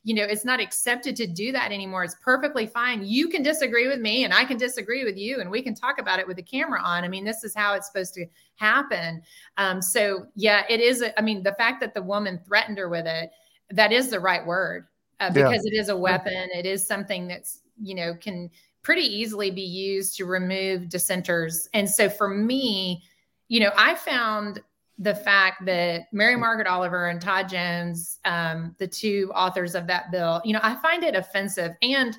[0.03, 2.03] you know, it's not accepted to do that anymore.
[2.03, 3.05] It's perfectly fine.
[3.05, 5.99] You can disagree with me and I can disagree with you and we can talk
[5.99, 7.03] about it with the camera on.
[7.03, 8.25] I mean, this is how it's supposed to
[8.55, 9.21] happen.
[9.57, 11.01] Um, so yeah, it is.
[11.01, 13.31] A, I mean, the fact that the woman threatened her with it,
[13.71, 14.87] that is the right word
[15.19, 15.73] uh, because yeah.
[15.73, 16.49] it is a weapon.
[16.55, 18.49] It is something that's, you know, can
[18.83, 21.67] pretty easily be used to remove dissenters.
[21.73, 23.03] And so for me,
[23.49, 24.61] you know, I found
[24.99, 30.11] the fact that Mary Margaret Oliver and Todd Jones, um, the two authors of that
[30.11, 31.73] bill, you know, I find it offensive.
[31.81, 32.17] And,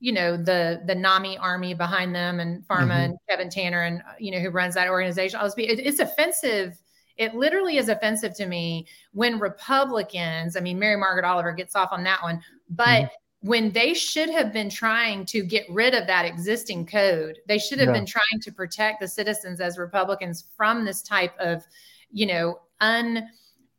[0.00, 2.90] you know, the the NAMI army behind them and Pharma mm-hmm.
[2.90, 5.38] and Kevin Tanner and you know who runs that organization.
[5.40, 6.78] I It, it's offensive.
[7.16, 11.88] It literally is offensive to me when Republicans, I mean, Mary Margaret Oliver gets off
[11.92, 13.48] on that one, but mm-hmm.
[13.48, 17.78] when they should have been trying to get rid of that existing code, they should
[17.78, 17.94] have yeah.
[17.94, 21.64] been trying to protect the citizens as Republicans from this type of
[22.10, 23.28] you know, un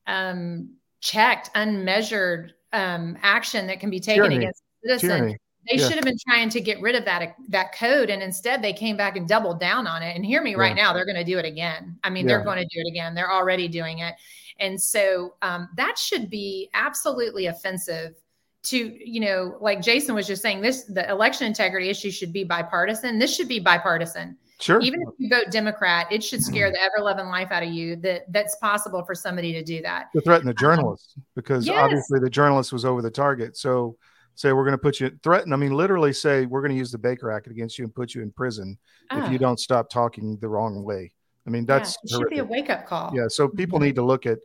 [0.07, 0.69] um,
[1.01, 4.38] checked, unmeasured um, action that can be taken Tyranny.
[4.38, 5.36] against citizens.
[5.69, 5.88] They yeah.
[5.88, 8.95] should have been trying to get rid of that that code, and instead they came
[8.95, 10.15] back and doubled down on it.
[10.15, 11.99] And hear me right now, they're going to do it again.
[12.03, 12.36] I mean, yeah.
[12.36, 13.13] they're going to do it again.
[13.13, 14.15] They're already doing it,
[14.59, 18.15] and so um, that should be absolutely offensive
[18.63, 20.61] to you know, like Jason was just saying.
[20.61, 23.19] This the election integrity issue should be bipartisan.
[23.19, 24.38] This should be bipartisan.
[24.60, 24.82] Sure.
[24.82, 27.95] Even if you vote Democrat, it should scare the ever loving life out of you
[27.97, 30.08] that that's possible for somebody to do that.
[30.14, 31.78] To threaten the journalist um, because yes.
[31.78, 33.55] obviously the journalist was over the target.
[33.55, 33.97] So
[34.34, 35.53] say we're going to put you threaten.
[35.53, 38.16] I mean, literally say we're going to use the Baker Act against you and put
[38.16, 38.80] you in prison
[39.12, 39.41] if you ah.
[39.41, 41.12] don't stop talking the wrong way.
[41.45, 43.12] I mean, that's yeah, should be a wake up call.
[43.16, 43.28] Yeah.
[43.30, 43.86] So people mm-hmm.
[43.86, 44.39] need to look at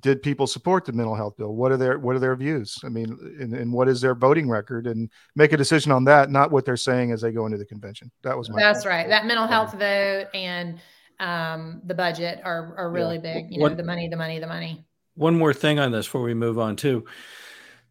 [0.00, 1.54] did people support the mental health bill?
[1.54, 2.78] What are their what are their views?
[2.84, 4.86] I mean, and, and, what is their voting record?
[4.86, 7.64] And make a decision on that, not what they're saying as they go into the
[7.64, 8.10] convention.
[8.22, 8.60] That was my.
[8.60, 8.90] That's point.
[8.90, 9.08] right.
[9.08, 10.80] That mental health vote and
[11.20, 13.34] um, the budget are are really yeah.
[13.34, 13.52] big.
[13.52, 14.84] You know, the money, the money, the money.
[15.14, 17.04] one more thing on this before we move on to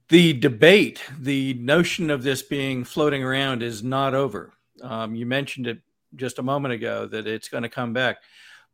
[0.09, 4.51] The debate, the notion of this being floating around is not over.
[4.81, 5.79] Um, you mentioned it
[6.15, 8.17] just a moment ago that it's going to come back.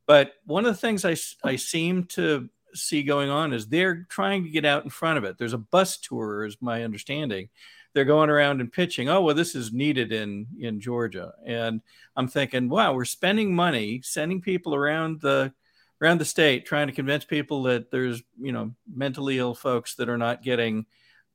[0.07, 1.15] But one of the things I,
[1.47, 5.23] I seem to see going on is they're trying to get out in front of
[5.23, 5.37] it.
[5.37, 7.49] There's a bus tour, is my understanding.
[7.93, 11.33] They're going around and pitching, oh, well, this is needed in, in Georgia.
[11.45, 11.81] And
[12.15, 15.53] I'm thinking, wow, we're spending money sending people around the
[16.01, 20.09] around the state trying to convince people that there's you know mentally ill folks that
[20.09, 20.85] are not getting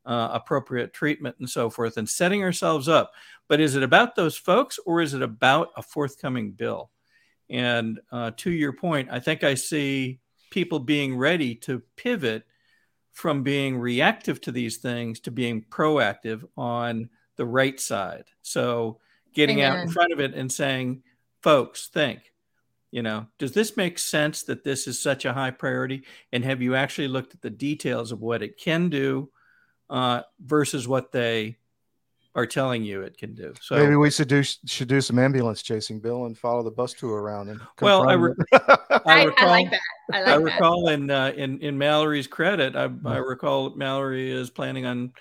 [0.07, 3.13] uh, appropriate treatment and so forth and setting ourselves up
[3.49, 6.91] but is it about those folks or is it about a forthcoming bill
[7.51, 10.19] and uh, to your point i think i see
[10.55, 12.45] people being ready to pivot
[13.11, 19.01] from being reactive to these things to being proactive on the right side so
[19.35, 19.73] getting Amen.
[19.73, 21.03] out in front of it and saying
[21.43, 22.33] folks think
[22.93, 26.63] you know does this make sense that this is such a high priority and have
[26.63, 29.29] you actually looked at the details of what it can do
[29.91, 31.57] uh, versus what they
[32.35, 33.55] are telling you it can do.
[33.61, 36.93] So maybe we should do should do some ambulance chasing bill and follow the bus
[36.93, 38.35] tour around and well I, re-
[39.07, 39.81] I, recall, I, like that.
[40.13, 44.51] I, like I recall in uh, in in mallory's credit I, I recall mallory is
[44.51, 45.13] planning on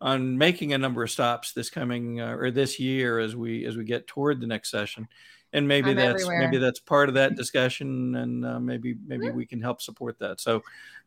[0.00, 3.76] on making a number of stops this coming uh, or this year as we as
[3.76, 5.08] we get toward the next session.
[5.52, 6.38] And maybe I'm that's everywhere.
[6.38, 10.40] maybe that's part of that discussion and uh, maybe maybe we can help support that.
[10.40, 10.62] So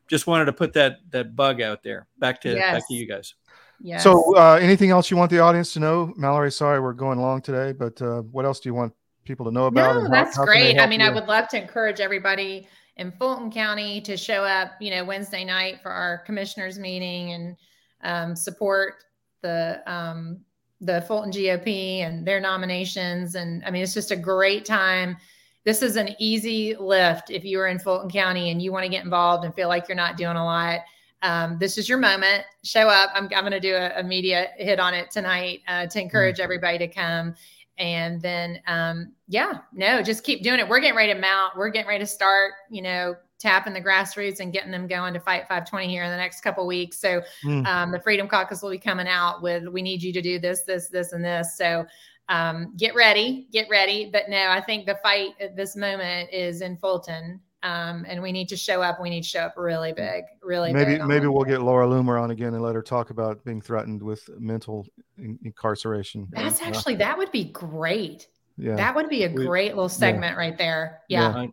[0.06, 2.06] just wanted to put that that bug out there.
[2.18, 2.74] Back to yes.
[2.74, 3.34] back to you guys
[3.80, 4.02] yes.
[4.02, 7.40] so uh, anything else you want the audience to know mallory sorry we're going long
[7.40, 8.92] today but uh, what else do you want
[9.24, 11.06] people to know about no, that's how great i mean you?
[11.06, 12.66] i would love to encourage everybody
[12.96, 17.56] in fulton county to show up you know wednesday night for our commissioners meeting and
[18.02, 19.04] um, support
[19.42, 20.40] the um,
[20.80, 23.34] the Fulton GOP and their nominations.
[23.34, 25.16] And I mean, it's just a great time.
[25.64, 28.90] This is an easy lift if you are in Fulton County and you want to
[28.90, 30.80] get involved and feel like you're not doing a lot.
[31.24, 32.44] Um, this is your moment.
[32.64, 33.10] Show up.
[33.14, 36.36] I'm, I'm going to do a, a, media hit on it tonight uh, to encourage
[36.36, 36.44] mm-hmm.
[36.44, 37.34] everybody to come.
[37.78, 40.68] And then, um, yeah, no, just keep doing it.
[40.68, 41.56] We're getting ready to mount.
[41.56, 45.20] We're getting ready to start, you know, tapping the grassroots and getting them going to
[45.20, 47.00] fight 520 here in the next couple weeks.
[47.00, 47.66] So mm.
[47.66, 50.62] um, the Freedom Caucus will be coming out with we need you to do this,
[50.62, 51.56] this, this, and this.
[51.56, 51.86] So
[52.28, 54.10] um, get ready, get ready.
[54.12, 57.40] But no, I think the fight at this moment is in Fulton.
[57.64, 59.00] Um, and we need to show up.
[59.00, 61.06] We need to show up really big, really maybe, big.
[61.06, 64.28] Maybe we'll get Laura Loomer on again and let her talk about being threatened with
[64.38, 64.86] mental
[65.16, 66.28] in- incarceration.
[66.30, 68.28] That's actually that would be great.
[68.58, 70.38] Yeah, that would be a great little segment yeah.
[70.38, 71.00] right there.
[71.08, 71.42] Yeah.
[71.42, 71.46] yeah.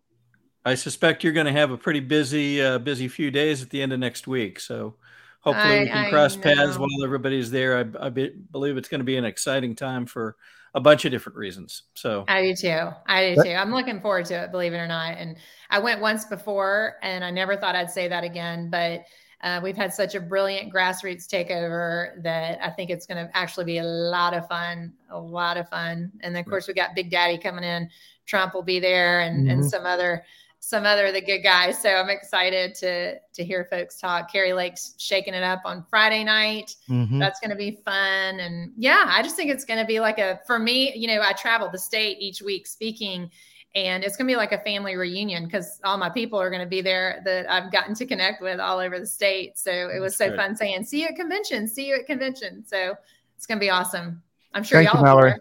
[0.66, 3.82] I suspect you're going to have a pretty busy, uh, busy few days at the
[3.82, 4.60] end of next week.
[4.60, 4.96] So
[5.40, 6.44] hopefully I, we can I cross know.
[6.44, 7.78] paths while everybody's there.
[7.78, 10.36] I, I be, believe it's going to be an exciting time for
[10.74, 11.84] a bunch of different reasons.
[11.96, 12.90] So I do too.
[13.06, 13.52] I do too.
[13.52, 15.18] I'm looking forward to it, believe it or not.
[15.18, 15.36] And
[15.70, 19.04] I went once before and I never thought I'd say that again, but
[19.44, 23.66] uh, we've had such a brilliant grassroots takeover that I think it's going to actually
[23.66, 26.12] be a lot of fun, a lot of fun.
[26.22, 27.90] And then of course we got Big Daddy coming in.
[28.26, 29.50] Trump will be there and, mm-hmm.
[29.50, 30.24] and some other
[30.64, 31.82] some other of the good guys.
[31.82, 34.32] So I'm excited to to hear folks talk.
[34.32, 36.76] Kari Lake's shaking it up on Friday night.
[36.88, 37.20] Mm-hmm.
[37.20, 40.20] That's going to be fun, and yeah, I just think it's going to be like
[40.20, 40.96] a for me.
[40.96, 43.30] You know, I travel the state each week speaking.
[43.74, 46.62] And it's going to be like a family reunion because all my people are going
[46.62, 49.58] to be there that I've gotten to connect with all over the state.
[49.58, 52.66] So it was That's so fun saying, see you at convention, see you at convention.
[52.68, 52.96] So
[53.38, 54.22] it's going to be awesome.
[54.54, 55.00] I'm sure Thank y'all.
[55.00, 55.36] You, Mallory.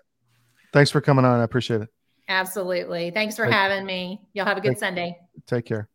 [0.72, 1.40] Thanks for coming on.
[1.40, 1.88] I appreciate it.
[2.30, 3.10] Absolutely.
[3.10, 4.20] Thanks for having me.
[4.34, 5.18] Y'all have a good take, Sunday.
[5.46, 5.88] Take care.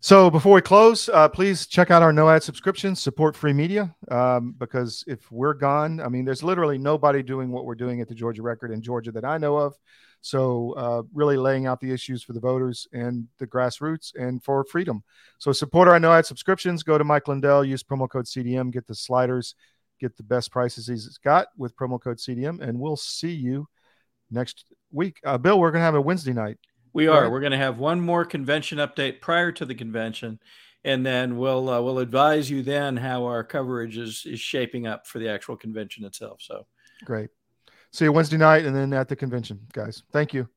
[0.00, 3.94] So before we close, uh, please check out our no ad subscriptions, support free media,
[4.10, 8.08] um, because if we're gone, I mean, there's literally nobody doing what we're doing at
[8.08, 9.78] the Georgia Record in Georgia that I know of.
[10.20, 14.64] So uh, really laying out the issues for the voters and the grassroots and for
[14.64, 15.04] freedom.
[15.38, 16.82] So support our no ad subscriptions.
[16.82, 19.54] Go to Mike Lindell, use promo code CDM, get the sliders,
[20.00, 23.68] get the best prices he's got with promo code CDM, and we'll see you
[24.30, 25.20] next week.
[25.24, 26.58] Uh, Bill, we're going to have a Wednesday night.
[26.92, 27.22] We are.
[27.22, 27.30] Right?
[27.30, 30.40] We're going to have one more convention update prior to the convention,
[30.84, 35.06] and then we'll uh, we'll advise you then how our coverage is is shaping up
[35.06, 36.38] for the actual convention itself.
[36.40, 36.66] So
[37.04, 37.30] great.
[37.92, 40.02] See you Wednesday night, and then at the convention, guys.
[40.12, 40.48] Thank you.